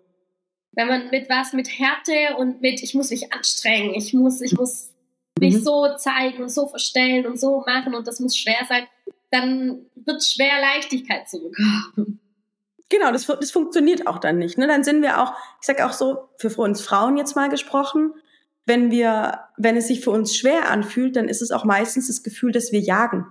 [0.75, 4.53] wenn man mit was, mit Härte und mit, ich muss mich anstrengen, ich muss, ich
[4.53, 4.91] muss
[5.39, 5.63] mich mhm.
[5.63, 8.87] so zeigen und so verstellen und so machen und das muss schwer sein,
[9.31, 12.19] dann wird schwer Leichtigkeit zurückkommen.
[12.89, 14.57] Genau, das, das funktioniert auch dann nicht.
[14.57, 14.67] Ne?
[14.67, 18.13] Dann sind wir auch, ich sag auch so, für uns Frauen jetzt mal gesprochen,
[18.65, 22.23] wenn wir, wenn es sich für uns schwer anfühlt, dann ist es auch meistens das
[22.23, 23.25] Gefühl, dass wir jagen.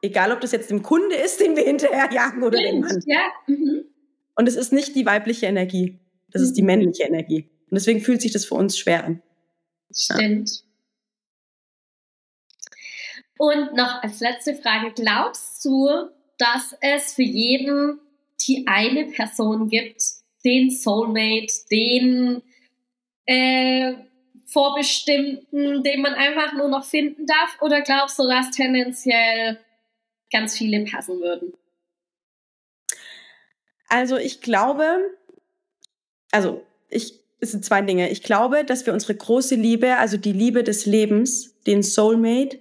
[0.00, 3.02] Egal, ob das jetzt dem Kunde ist, den wir hinterher jagen oder dem Mann.
[3.06, 3.20] Ja.
[3.46, 3.84] Mhm.
[4.38, 5.98] Und es ist nicht die weibliche Energie,
[6.30, 6.66] das ist die mhm.
[6.66, 7.50] männliche Energie.
[7.62, 9.20] Und deswegen fühlt sich das für uns schwer an.
[9.92, 10.48] Stimmt.
[10.48, 10.64] Ja.
[13.38, 15.88] Und noch als letzte Frage, glaubst du,
[16.38, 17.98] dass es für jeden
[18.46, 20.00] die eine Person gibt,
[20.44, 22.40] den Soulmate, den
[23.26, 23.94] äh,
[24.46, 27.60] Vorbestimmten, den man einfach nur noch finden darf?
[27.60, 29.58] Oder glaubst du, dass tendenziell
[30.30, 31.54] ganz viele passen würden?
[33.88, 34.84] Also ich glaube,
[36.30, 38.10] also ich, es sind zwei Dinge.
[38.10, 42.58] Ich glaube, dass wir unsere große Liebe, also die Liebe des Lebens, den Soulmate,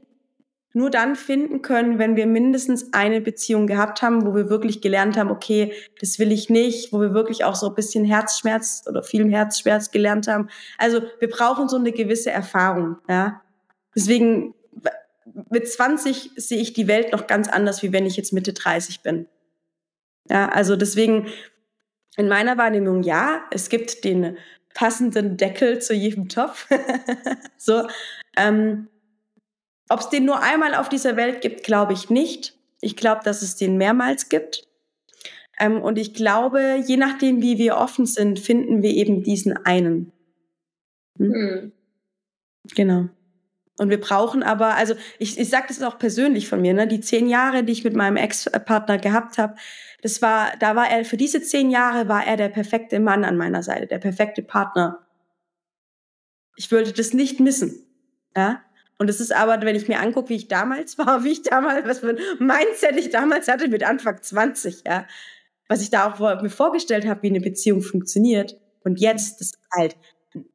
[0.73, 5.17] nur dann finden können, wenn wir mindestens eine Beziehung gehabt haben, wo wir wirklich gelernt
[5.17, 9.01] haben, okay, das will ich nicht, wo wir wirklich auch so ein bisschen Herzschmerz oder
[9.01, 10.49] viel Herzschmerz gelernt haben.
[10.77, 13.41] Also wir brauchen so eine gewisse Erfahrung, ja.
[13.95, 14.53] Deswegen
[15.49, 19.01] mit 20 sehe ich die Welt noch ganz anders, wie wenn ich jetzt Mitte 30
[19.01, 19.25] bin.
[20.29, 21.27] Ja, also deswegen
[22.17, 24.37] in meiner Wahrnehmung ja, es gibt den
[24.73, 26.67] passenden Deckel zu jedem Topf.
[27.57, 27.87] so,
[28.35, 28.87] ähm,
[29.89, 32.55] ob es den nur einmal auf dieser Welt gibt, glaube ich nicht.
[32.81, 34.67] Ich glaube, dass es den mehrmals gibt.
[35.59, 40.11] Ähm, und ich glaube, je nachdem, wie wir offen sind, finden wir eben diesen einen.
[41.17, 41.33] Hm?
[41.33, 41.71] Hm.
[42.75, 43.09] Genau.
[43.79, 46.99] Und wir brauchen aber, also ich, ich sage das auch persönlich von mir, ne, die
[46.99, 49.55] zehn Jahre, die ich mit meinem Ex-Partner gehabt habe,
[50.07, 53.35] das war, da war er, für diese zehn Jahre war er der perfekte Mann an
[53.35, 55.05] meiner Seite, der perfekte Partner.
[56.55, 57.85] Ich wollte das nicht missen.
[58.33, 58.61] Ja?
[58.97, 61.85] Und es ist aber, wenn ich mir angucke, wie ich damals war, wie ich damals,
[61.85, 65.05] was für ein Mindset ich damals hatte mit Anfang 20, ja,
[65.67, 68.55] was ich da auch mir vorgestellt habe, wie eine Beziehung funktioniert.
[68.85, 69.97] Und jetzt ist halt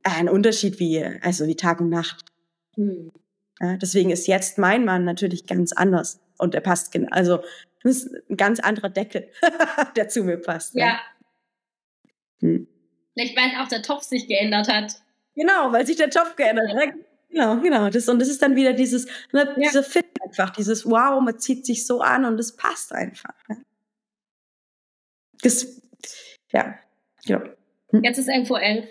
[0.02, 2.24] ein Unterschied wie, also wie Tag und Nacht.
[2.76, 3.12] Hm.
[3.60, 6.20] Ja, deswegen ist jetzt mein Mann natürlich ganz anders.
[6.38, 7.40] Und er passt, also
[7.82, 9.30] das ist ein ganz anderer Deckel,
[9.96, 10.74] der zu mir passt.
[10.74, 10.86] Ja.
[10.86, 11.00] ja.
[12.40, 12.68] Hm.
[13.14, 14.94] Vielleicht, weil auch der Topf sich geändert hat.
[15.34, 16.94] Genau, weil sich der Topf geändert hat.
[17.30, 17.88] Genau, genau.
[17.88, 19.68] Das, und das ist dann wieder dieses, ne, ja.
[19.68, 23.34] dieser Fit einfach, dieses Wow, man zieht sich so an und es passt einfach.
[23.48, 23.64] Ne?
[25.40, 25.80] Das,
[26.50, 26.74] ja,
[27.24, 27.42] ja.
[27.90, 28.04] Hm.
[28.04, 28.62] Jetzt ist 11.11 Uhr.
[28.62, 28.88] 11.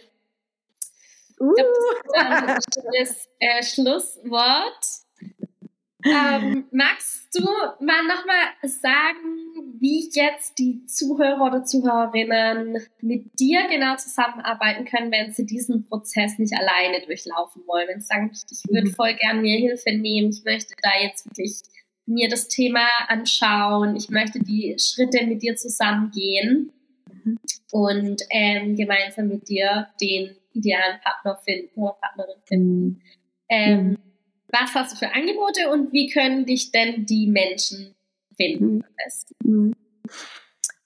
[1.39, 1.54] Uh.
[1.56, 1.72] Ich glaube,
[2.14, 4.86] das ist ein schönes äh, Schlusswort.
[6.06, 9.41] Ähm, magst du mal nochmal sagen,
[9.80, 16.39] wie jetzt die Zuhörer oder Zuhörerinnen mit dir genau zusammenarbeiten können, wenn sie diesen Prozess
[16.39, 17.88] nicht alleine durchlaufen wollen?
[17.88, 18.93] Wenn sie sagen, ich würde mhm.
[18.93, 21.62] voll gerne mir Hilfe nehmen, ich möchte da jetzt wirklich
[22.06, 26.72] mir das Thema anschauen, ich möchte die Schritte mit dir zusammengehen
[27.24, 27.39] mhm.
[27.72, 32.86] und ähm, gemeinsam mit dir den idealen Partner finden oder Partnerin finden.
[32.86, 32.99] Mhm.
[33.49, 33.97] Ähm,
[34.52, 37.95] was hast du für Angebote und wie können dich denn die Menschen
[38.36, 38.84] finden
[39.43, 39.74] mhm.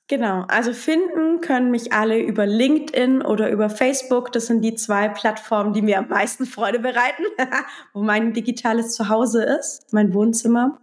[0.07, 4.31] Genau, also finden können mich alle über LinkedIn oder über Facebook.
[4.31, 7.23] Das sind die zwei Plattformen, die mir am meisten Freude bereiten,
[7.93, 10.79] wo mein digitales Zuhause ist, mein Wohnzimmer.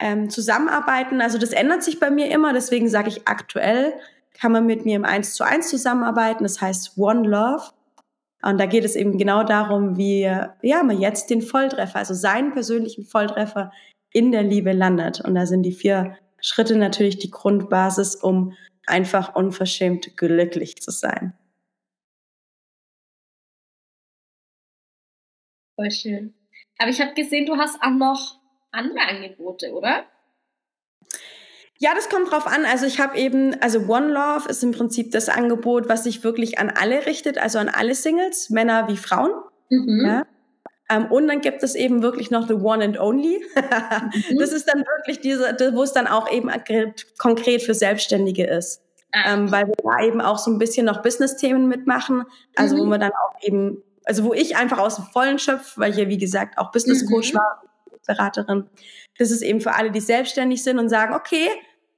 [0.00, 3.92] Ähm, zusammenarbeiten, also das ändert sich bei mir immer, deswegen sage ich aktuell,
[4.32, 6.42] kann man mit mir im 1 zu 1 zusammenarbeiten.
[6.42, 7.62] Das heißt One Love.
[8.44, 12.52] Und da geht es eben genau darum, wie ja, man jetzt den Volltreffer, also seinen
[12.52, 13.72] persönlichen Volltreffer
[14.12, 15.20] in der Liebe landet.
[15.20, 18.54] Und da sind die vier Schritte natürlich die Grundbasis, um
[18.86, 21.34] einfach unverschämt glücklich zu sein.
[25.76, 26.34] Voll schön.
[26.78, 28.40] Aber ich habe gesehen, du hast auch noch
[28.72, 30.04] andere Angebote, oder?
[31.82, 32.64] Ja, das kommt drauf an.
[32.64, 36.60] Also ich habe eben, also One Love ist im Prinzip das Angebot, was sich wirklich
[36.60, 39.32] an alle richtet, also an alle Singles, Männer wie Frauen.
[39.68, 40.06] Mhm.
[40.06, 40.26] Ja.
[40.88, 43.44] Ähm, und dann gibt es eben wirklich noch The One and Only.
[43.56, 44.38] mhm.
[44.38, 46.52] Das ist dann wirklich diese, wo es dann auch eben
[47.18, 48.80] konkret für Selbstständige ist.
[49.10, 49.34] Ah.
[49.34, 52.22] Ähm, weil wir da eben auch so ein bisschen noch Business-Themen mitmachen.
[52.54, 52.80] Also mhm.
[52.80, 55.96] wo man dann auch eben, also wo ich einfach aus dem Vollen schöpfe, weil ich
[55.96, 57.38] ja wie gesagt auch Business-Coach mhm.
[57.38, 57.62] war,
[58.06, 58.68] Beraterin.
[59.18, 61.48] Das ist eben für alle, die selbstständig sind und sagen, okay,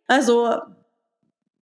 [0.07, 0.59] also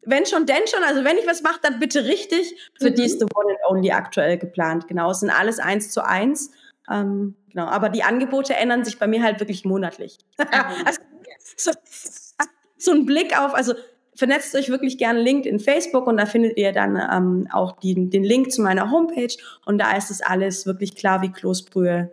[0.05, 0.83] wenn schon, denn schon.
[0.85, 2.55] Also wenn ich was mache, dann bitte richtig.
[2.79, 2.95] Für mhm.
[2.95, 4.89] die ist The One and Only aktuell geplant.
[4.89, 6.51] Genau, es sind alles eins zu eins.
[6.91, 10.19] Ähm, genau, aber die Angebote ändern sich bei mir halt wirklich monatlich.
[10.39, 11.01] Ah, also,
[11.57, 11.71] so,
[12.77, 13.75] so ein Blick auf, also
[14.15, 18.25] vernetzt euch wirklich gerne LinkedIn, Facebook und da findet ihr dann ähm, auch die, den
[18.25, 19.35] Link zu meiner Homepage
[19.65, 22.13] und da ist es alles wirklich klar wie Kloßbrühe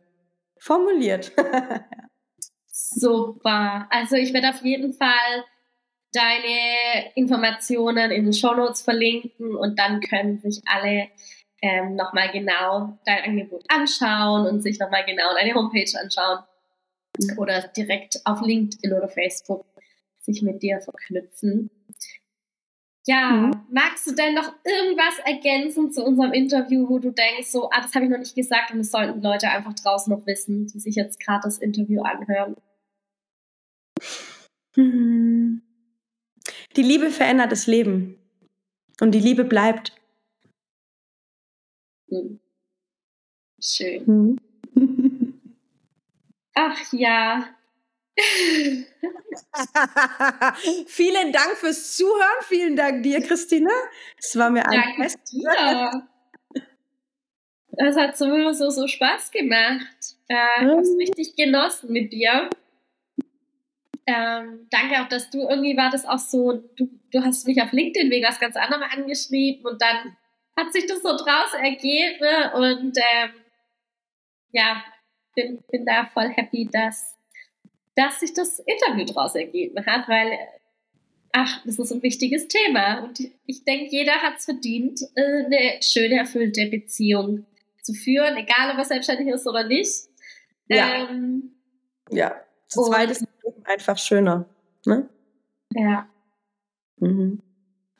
[0.57, 1.31] formuliert.
[2.67, 3.87] Super.
[3.89, 5.43] Also ich werde auf jeden Fall
[6.13, 11.07] deine Informationen in den Show Notes verlinken und dann können sich alle
[11.61, 16.39] ähm, nochmal genau dein Angebot anschauen und sich nochmal genau deine Homepage anschauen
[17.37, 19.65] oder direkt auf LinkedIn oder Facebook
[20.19, 21.69] sich mit dir verknüpfen.
[23.05, 23.65] Ja, mhm.
[23.71, 27.95] magst du denn noch irgendwas ergänzen zu unserem Interview, wo du denkst, so, ah, das
[27.95, 30.95] habe ich noch nicht gesagt und das sollten Leute einfach draußen noch wissen, die sich
[30.95, 32.55] jetzt gerade das Interview anhören?
[34.75, 35.68] Mhm.
[36.79, 38.17] Die Liebe verändert das Leben.
[39.01, 39.91] Und die Liebe bleibt.
[42.07, 42.39] Hm.
[43.61, 44.05] Schön.
[44.05, 45.41] Hm.
[46.53, 47.49] Ach ja.
[50.87, 52.43] Vielen Dank fürs Zuhören.
[52.43, 53.71] Vielen Dank dir, Christina.
[54.17, 55.19] Es war mir ein Danke Fest.
[55.33, 56.07] Dir.
[57.71, 60.15] Das hat so, so, so Spaß gemacht.
[60.29, 62.49] Äh, ich habe es richtig genossen mit dir.
[64.09, 67.71] Ähm, danke auch, dass du irgendwie war das auch so, du, du hast mich auf
[67.71, 70.17] LinkedIn wegen was ganz anderem angeschrieben und dann
[70.57, 73.31] hat sich das so draus ergeben und ähm,
[74.51, 74.83] ja,
[75.35, 77.17] bin, bin da voll happy, dass,
[77.95, 80.39] dass sich das Interview draus ergeben hat, weil
[81.31, 85.81] ach, das ist ein wichtiges Thema und ich denke, jeder hat es verdient, äh, eine
[85.83, 87.45] schöne, erfüllte Beziehung
[87.83, 90.07] zu führen, egal ob er selbstständig ist oder nicht.
[90.67, 91.09] Ja.
[91.09, 91.51] Ähm,
[92.09, 92.35] ja,
[92.67, 93.28] zu zweit ist
[93.65, 94.45] einfach schöner.
[94.85, 95.09] Ne?
[95.73, 96.07] Ja.
[96.97, 97.41] Mhm.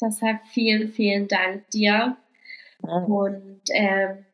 [0.02, 2.18] Deshalb vielen, vielen Dank dir.
[2.84, 2.90] Ja.
[2.90, 4.26] Und ähm,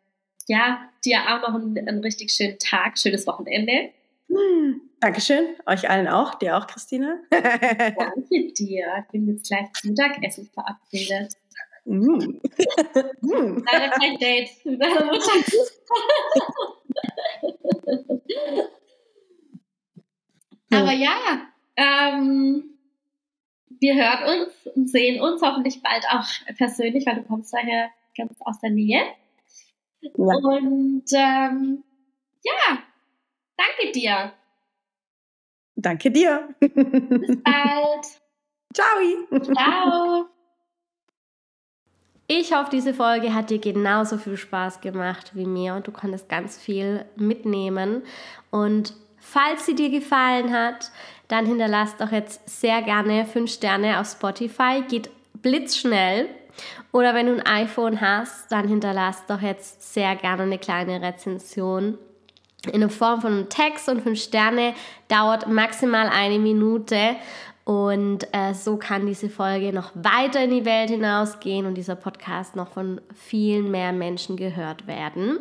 [0.47, 3.89] ja, dir auch noch einen, einen, richtig schönen Tag, schönes Wochenende.
[4.27, 4.81] Hm.
[4.99, 7.17] Dankeschön, euch allen auch, dir auch, Christina.
[7.29, 8.85] Danke dir.
[8.99, 11.33] Ich bin jetzt gleich zum Mittagessen verabredet.
[11.85, 12.39] Mm.
[13.21, 14.49] Leider kein Date
[20.79, 20.91] Mutter.
[20.91, 21.47] Aber ja,
[21.77, 22.63] ähm,
[23.79, 26.25] wir hören uns und sehen uns hoffentlich bald auch
[26.57, 29.01] persönlich, weil du kommst daher ganz aus der Nähe.
[30.01, 30.11] Ja.
[30.17, 31.83] Und ähm,
[32.43, 32.77] ja,
[33.57, 34.33] danke dir.
[35.75, 36.49] Danke dir.
[36.59, 36.71] Bis
[37.43, 38.05] bald.
[38.73, 39.53] Ciao.
[39.53, 40.25] Ciao.
[42.27, 46.27] Ich hoffe, diese Folge hat dir genauso viel Spaß gemacht wie mir und du konntest
[46.27, 48.01] ganz viel mitnehmen.
[48.49, 48.95] Und
[49.25, 50.91] falls sie dir gefallen hat,
[51.27, 54.83] dann hinterlasst doch jetzt sehr gerne 5 Sterne auf Spotify.
[54.87, 55.09] Geht
[55.41, 56.29] blitzschnell.
[56.91, 61.97] Oder wenn du ein iPhone hast, dann hinterlasst doch jetzt sehr gerne eine kleine Rezension.
[62.71, 64.73] In der Form von einem Text und 5 Sterne
[65.07, 67.15] dauert maximal eine Minute.
[67.65, 72.55] Und äh, so kann diese Folge noch weiter in die Welt hinausgehen und dieser Podcast
[72.55, 75.39] noch von vielen mehr Menschen gehört werden.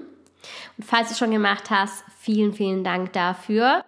[0.77, 3.85] Und falls du schon gemacht hast, vielen, vielen Dank dafür.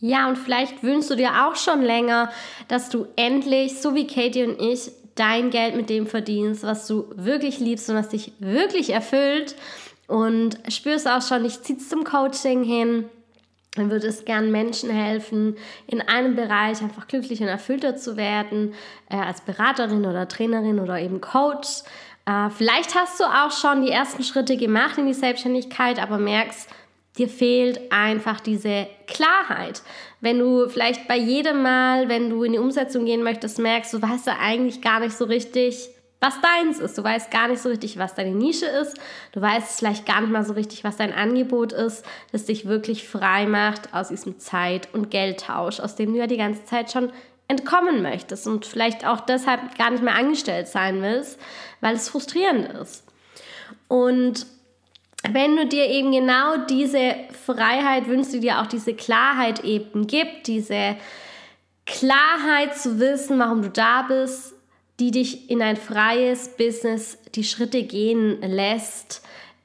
[0.00, 2.30] Ja, und vielleicht wünschst du dir auch schon länger,
[2.68, 7.06] dass du endlich, so wie Katie und ich, dein Geld mit dem verdienst, was du
[7.14, 9.54] wirklich liebst und was dich wirklich erfüllt.
[10.06, 13.06] Und spürst auch schon, ich ziehe zum Coaching hin
[13.76, 15.56] und würde es gern Menschen helfen,
[15.86, 18.74] in einem Bereich einfach glücklicher und erfüllter zu werden,
[19.08, 21.82] äh, als Beraterin oder Trainerin oder eben Coach.
[22.26, 26.68] Äh, vielleicht hast du auch schon die ersten Schritte gemacht in die Selbstständigkeit, aber merkst,
[27.18, 29.82] dir fehlt einfach diese Klarheit.
[30.20, 34.02] Wenn du vielleicht bei jedem Mal, wenn du in die Umsetzung gehen möchtest, merkst, du
[34.02, 36.96] weißt ja eigentlich gar nicht so richtig, was deins ist.
[36.96, 38.96] Du weißt gar nicht so richtig, was deine Nische ist.
[39.32, 43.06] Du weißt vielleicht gar nicht mal so richtig, was dein Angebot ist, das dich wirklich
[43.06, 47.12] frei macht aus diesem Zeit- und Geldtausch, aus dem du ja die ganze Zeit schon
[47.46, 51.38] entkommen möchtest und vielleicht auch deshalb gar nicht mehr angestellt sein willst,
[51.84, 53.04] weil es frustrierend ist.
[53.88, 54.46] Und
[55.30, 57.14] wenn du dir eben genau diese
[57.44, 60.96] Freiheit wünschst, die dir auch diese Klarheit eben gibt, diese
[61.84, 64.54] Klarheit zu wissen, warum du da bist,
[64.98, 69.20] die dich in ein freies Business die Schritte gehen lässt,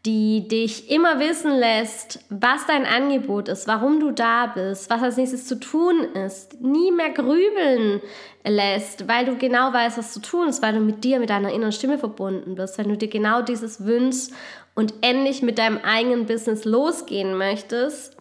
[0.09, 5.17] die dich immer wissen lässt, was dein Angebot ist, warum du da bist, was als
[5.17, 8.01] nächstes zu tun ist, nie mehr grübeln
[8.43, 11.53] lässt, weil du genau weißt, was zu tun ist, weil du mit dir, mit deiner
[11.53, 14.33] inneren Stimme verbunden bist, wenn du dir genau dieses wünschst
[14.73, 18.17] und endlich mit deinem eigenen Business losgehen möchtest,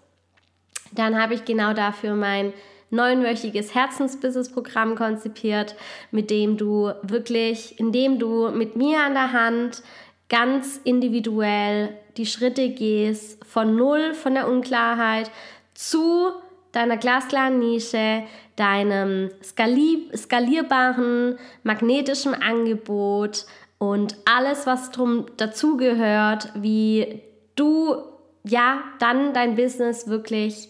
[0.92, 2.52] dann habe ich genau dafür mein
[2.90, 5.74] neunwöchiges Herzensbusiness-Programm konzipiert,
[6.10, 9.82] mit dem du wirklich, in dem du mit mir an der Hand
[10.28, 15.30] ganz individuell die Schritte gehst von null, von der Unklarheit
[15.74, 16.32] zu
[16.72, 18.24] deiner glasklaren Nische,
[18.56, 23.46] deinem skali skalierbaren magnetischen Angebot
[23.78, 27.22] und alles, was drum dazugehört, wie
[27.54, 27.96] du
[28.44, 30.68] ja dann dein Business wirklich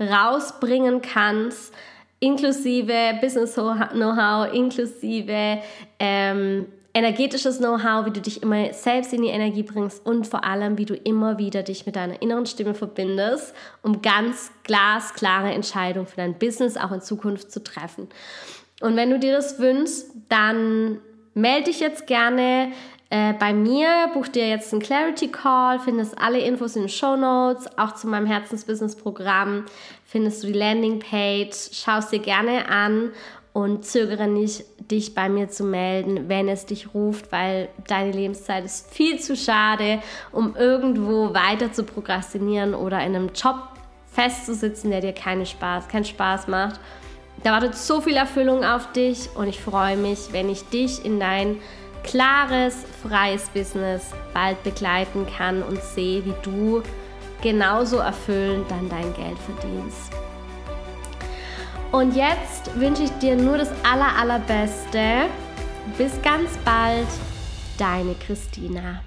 [0.00, 1.72] rausbringen kannst,
[2.18, 5.58] inklusive Business-Know-how, inklusive
[5.98, 6.66] ähm,
[6.96, 10.86] energetisches Know-how, wie du dich immer selbst in die Energie bringst und vor allem, wie
[10.86, 16.38] du immer wieder dich mit deiner inneren Stimme verbindest, um ganz glasklare Entscheidungen für dein
[16.38, 18.08] Business auch in Zukunft zu treffen.
[18.80, 20.98] Und wenn du dir das wünschst, dann
[21.34, 22.72] melde dich jetzt gerne
[23.10, 24.08] äh, bei mir.
[24.14, 28.06] Buch dir jetzt einen Clarity Call, findest alle Infos in den Show Notes, auch zu
[28.08, 29.66] meinem Herzensbusiness-Programm
[30.16, 33.10] findest du die Landingpage, schaust dir gerne an
[33.56, 38.66] und zögere nicht, dich bei mir zu melden, wenn es dich ruft, weil deine Lebenszeit
[38.66, 40.00] ist viel zu schade,
[40.30, 43.56] um irgendwo weiter zu prokrastinieren oder in einem Job
[44.12, 46.78] festzusitzen, der dir keinen Spaß, keinen Spaß macht.
[47.44, 51.18] Da wartet so viel Erfüllung auf dich und ich freue mich, wenn ich dich in
[51.18, 51.56] dein
[52.04, 56.82] klares, freies Business bald begleiten kann und sehe, wie du
[57.40, 60.25] genauso erfüllend dann dein Geld verdienst.
[61.92, 65.26] Und jetzt wünsche ich dir nur das aller, allerbeste.
[65.96, 67.06] Bis ganz bald,
[67.78, 69.00] deine Christina.